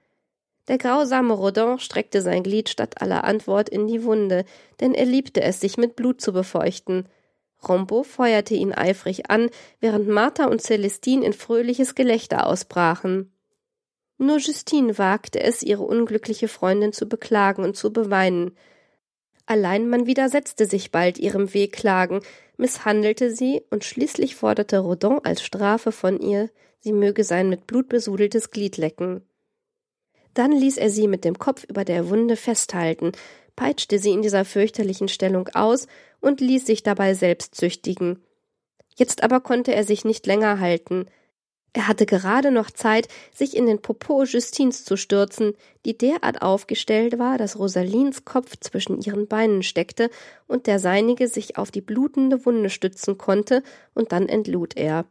[0.68, 4.46] Der grausame Rodin streckte sein Glied statt aller Antwort in die Wunde,
[4.80, 7.10] denn er liebte es, sich mit Blut zu befeuchten.
[7.68, 9.50] Rombo feuerte ihn eifrig an,
[9.80, 13.32] während Martha und Celestine in fröhliches Gelächter ausbrachen.
[14.22, 18.56] Nur Justine wagte es, ihre unglückliche Freundin zu beklagen und zu beweinen.
[19.48, 22.22] Allein man widersetzte sich bald ihrem Wehklagen,
[22.56, 26.52] misshandelte sie und schließlich forderte Rodin als Strafe von ihr,
[26.82, 29.24] sie möge sein mit Blut besudeltes Glied lecken.
[30.36, 33.14] Dann ließ er sie mit dem Kopf über der Wunde festhalten,
[33.56, 35.88] peitschte sie in dieser fürchterlichen Stellung aus
[36.20, 38.24] und ließ sich dabei selbst züchtigen.
[38.96, 41.08] Jetzt aber konnte er sich nicht länger halten.
[41.74, 45.54] Er hatte gerade noch Zeit, sich in den Popo Justins zu stürzen,
[45.86, 50.10] die derart aufgestellt war, dass Rosalins Kopf zwischen ihren Beinen steckte
[50.48, 53.64] und der seinige sich auf die blutende Wunde stützen konnte,
[53.94, 55.06] und dann entlud er.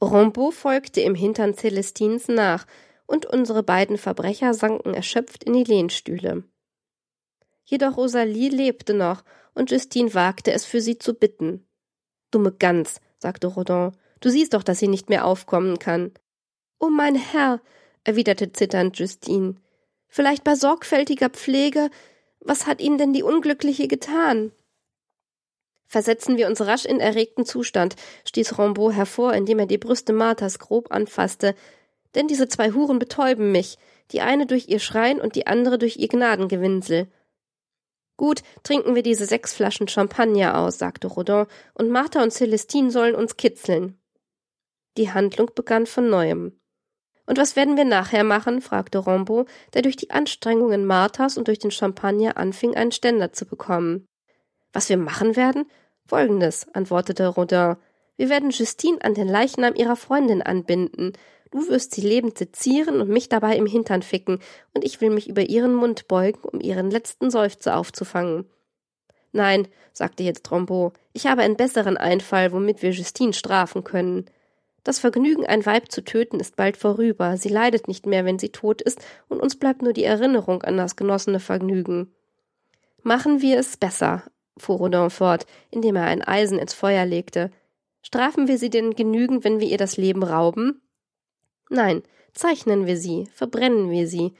[0.00, 2.66] Rombaud folgte im Hintern Celestins nach,
[3.06, 6.44] und unsere beiden Verbrecher sanken erschöpft in die Lehnstühle.
[7.64, 9.24] Jedoch Rosalie lebte noch,
[9.54, 11.66] und Justine wagte es für sie zu bitten.
[12.30, 16.12] Dumme Gans, sagte Rodin, du siehst doch, dass sie nicht mehr aufkommen kann.
[16.78, 17.60] Oh mein Herr,
[18.04, 19.56] erwiderte zitternd Justine,
[20.08, 21.90] vielleicht bei sorgfältiger Pflege,
[22.40, 24.52] was hat Ihnen denn die Unglückliche getan?
[25.86, 30.58] Versetzen wir uns rasch in erregten Zustand, stieß Rambaud hervor, indem er die Brüste Marthas
[30.58, 31.54] grob anfasste.
[32.14, 33.76] Denn diese zwei Huren betäuben mich,
[34.12, 37.08] die eine durch ihr Schreien und die andere durch ihr Gnadengewinsel.
[38.16, 43.14] Gut, trinken wir diese sechs Flaschen Champagner aus, sagte Rodin, und Martha und Celestine sollen
[43.14, 43.99] uns kitzeln.
[44.96, 46.60] Die Handlung begann von neuem.
[47.26, 48.60] Und was werden wir nachher machen?
[48.60, 53.46] fragte Rambaud, der durch die Anstrengungen Marthas und durch den Champagner anfing, einen Ständer zu
[53.46, 54.06] bekommen.
[54.72, 55.66] Was wir machen werden?
[56.06, 57.76] Folgendes, antwortete Rodin.
[58.16, 61.12] Wir werden Justine an den Leichnam ihrer Freundin anbinden.
[61.52, 64.40] Du wirst sie lebend sezieren und mich dabei im Hintern ficken,
[64.74, 68.50] und ich will mich über ihren Mund beugen, um ihren letzten Seufzer aufzufangen.
[69.32, 74.26] Nein, sagte jetzt Trombeau, ich habe einen besseren Einfall, womit wir Justine strafen können.
[74.82, 78.48] Das Vergnügen, ein Weib zu töten, ist bald vorüber, sie leidet nicht mehr, wenn sie
[78.48, 82.14] tot ist, und uns bleibt nur die Erinnerung an das genossene Vergnügen.
[83.02, 84.24] Machen wir es besser,
[84.56, 87.50] fuhr Rodin fort, indem er ein Eisen ins Feuer legte.
[88.02, 90.80] Strafen wir sie denn genügend, wenn wir ihr das Leben rauben?
[91.68, 92.02] Nein,
[92.32, 94.34] zeichnen wir sie, verbrennen wir sie.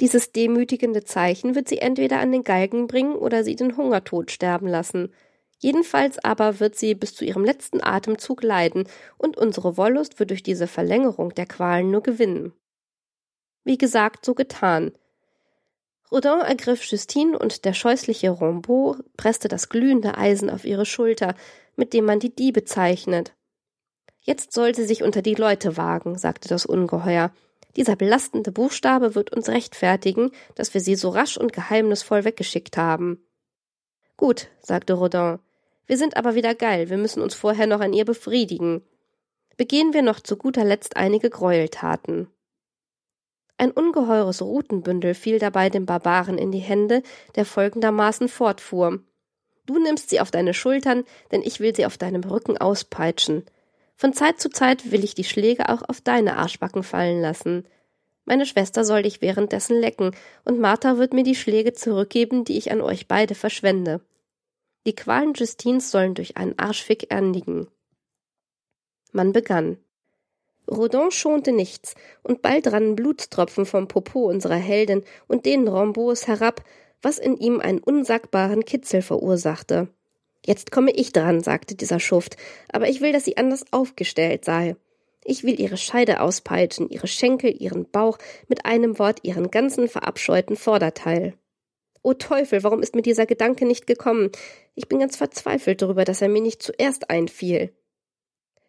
[0.00, 4.68] Dieses demütigende Zeichen wird sie entweder an den Galgen bringen oder sie den Hungertod sterben
[4.68, 5.12] lassen.
[5.58, 10.42] Jedenfalls aber wird sie bis zu ihrem letzten Atemzug leiden, und unsere Wollust wird durch
[10.42, 12.52] diese Verlängerung der Qualen nur gewinnen.
[13.64, 14.92] Wie gesagt, so getan.
[16.10, 21.34] Rodin ergriff Justine und der scheußliche Rambaud presste das glühende Eisen auf ihre Schulter,
[21.76, 23.34] mit dem man die Diebe zeichnet.
[24.20, 27.30] Jetzt soll sie sich unter die Leute wagen, sagte das Ungeheuer.
[27.76, 33.22] Dieser belastende Buchstabe wird uns rechtfertigen, dass wir sie so rasch und geheimnisvoll weggeschickt haben.
[34.16, 35.38] Gut, sagte Rodin.
[35.88, 38.82] Wir sind aber wieder geil, wir müssen uns vorher noch an ihr befriedigen.
[39.56, 42.28] Begehen wir noch zu guter Letzt einige Gräueltaten.
[43.56, 47.02] Ein ungeheures Rutenbündel fiel dabei dem Barbaren in die Hände,
[47.34, 49.00] der folgendermaßen fortfuhr.
[49.64, 53.44] Du nimmst sie auf deine Schultern, denn ich will sie auf deinem Rücken auspeitschen.
[53.96, 57.66] Von Zeit zu Zeit will ich die Schläge auch auf deine Arschbacken fallen lassen.
[58.26, 60.14] Meine Schwester soll dich währenddessen lecken,
[60.44, 64.02] und Martha wird mir die Schläge zurückgeben, die ich an euch beide verschwende.
[64.88, 67.68] Die Qualen Justins sollen durch einen Arschfick endigen.
[69.12, 69.76] Man begann.
[70.66, 76.64] Rodin schonte nichts, und bald rannen Blutstropfen vom Popo unserer Heldin und denen Rambos herab,
[77.02, 79.88] was in ihm einen unsagbaren Kitzel verursachte.
[80.42, 82.38] Jetzt komme ich dran, sagte dieser Schuft,
[82.72, 84.74] aber ich will, dass sie anders aufgestellt sei.
[85.22, 88.16] Ich will ihre Scheide auspeitschen, ihre Schenkel, ihren Bauch,
[88.46, 91.34] mit einem Wort ihren ganzen verabscheuten Vorderteil.
[92.08, 94.32] O Teufel, warum ist mir dieser Gedanke nicht gekommen?
[94.74, 97.70] Ich bin ganz verzweifelt darüber, dass er mir nicht zuerst einfiel.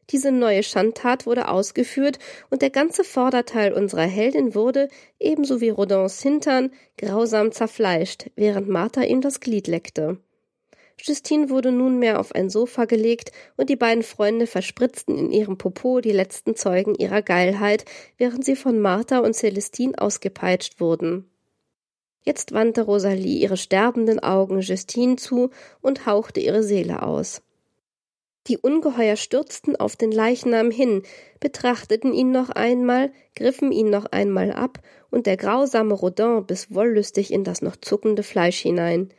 [0.10, 2.20] Diese neue Schandtat wurde ausgeführt
[2.50, 4.90] und der ganze Vorderteil unserer Heldin wurde,
[5.22, 10.18] ebenso wie Rodins Hintern, grausam zerfleischt, während Martha ihm das Glied leckte.
[11.02, 16.02] Justine wurde nunmehr auf ein Sofa gelegt und die beiden Freunde verspritzten in ihrem Popo
[16.02, 17.86] die letzten Zeugen ihrer Geilheit,
[18.18, 21.32] während sie von Martha und Celestine ausgepeitscht wurden.
[22.30, 25.50] Jetzt wandte Rosalie ihre sterbenden Augen Justine zu
[25.82, 27.42] und hauchte ihre Seele aus.
[28.46, 31.02] Die Ungeheuer stürzten auf den Leichnam hin,
[31.40, 34.78] betrachteten ihn noch einmal, griffen ihn noch einmal ab,
[35.10, 39.10] und der grausame Rodin biss wollüstig in das noch zuckende Fleisch hinein.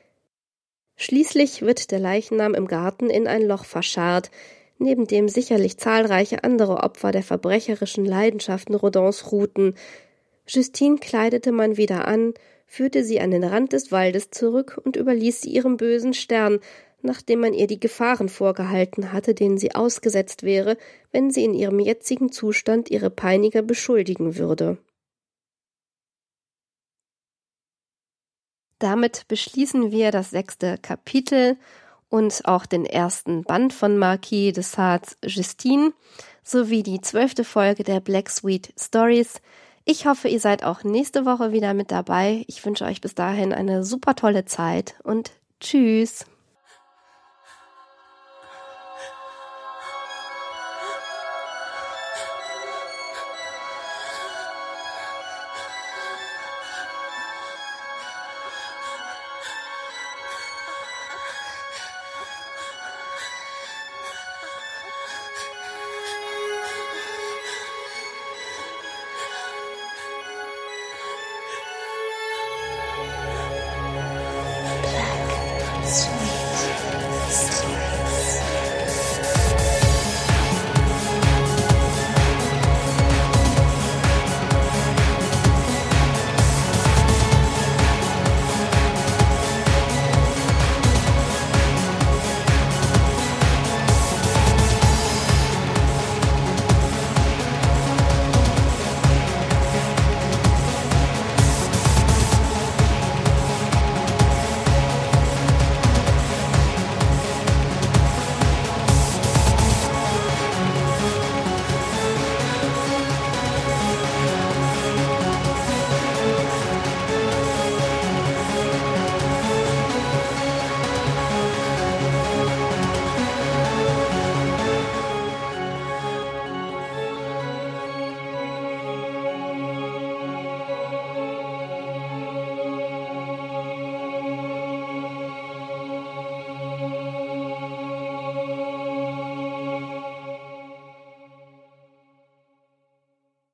[0.95, 4.31] Schließlich wird der Leichnam im Garten in ein Loch verscharrt,
[4.79, 9.75] neben dem sicherlich zahlreiche andere Opfer der verbrecherischen Leidenschaften Rodins ruhten.
[10.47, 12.35] Justine kleidete man wieder an,
[12.71, 16.61] führte sie an den Rand des Waldes zurück und überließ sie ihrem bösen Stern,
[17.03, 20.77] nachdem man ihr die Gefahren vorgehalten hatte, denen sie ausgesetzt wäre,
[21.11, 24.79] wenn sie in ihrem jetzigen Zustand ihre Peiniger beschuldigen würde.
[28.79, 31.57] Damit beschließen wir das sechste Kapitel
[32.09, 35.93] und auch den ersten Band von Marquis de Sades Justine
[36.45, 39.41] sowie die zwölfte Folge der Black Sweet Stories.
[39.93, 42.45] Ich hoffe, ihr seid auch nächste Woche wieder mit dabei.
[42.47, 46.27] Ich wünsche euch bis dahin eine super tolle Zeit und tschüss.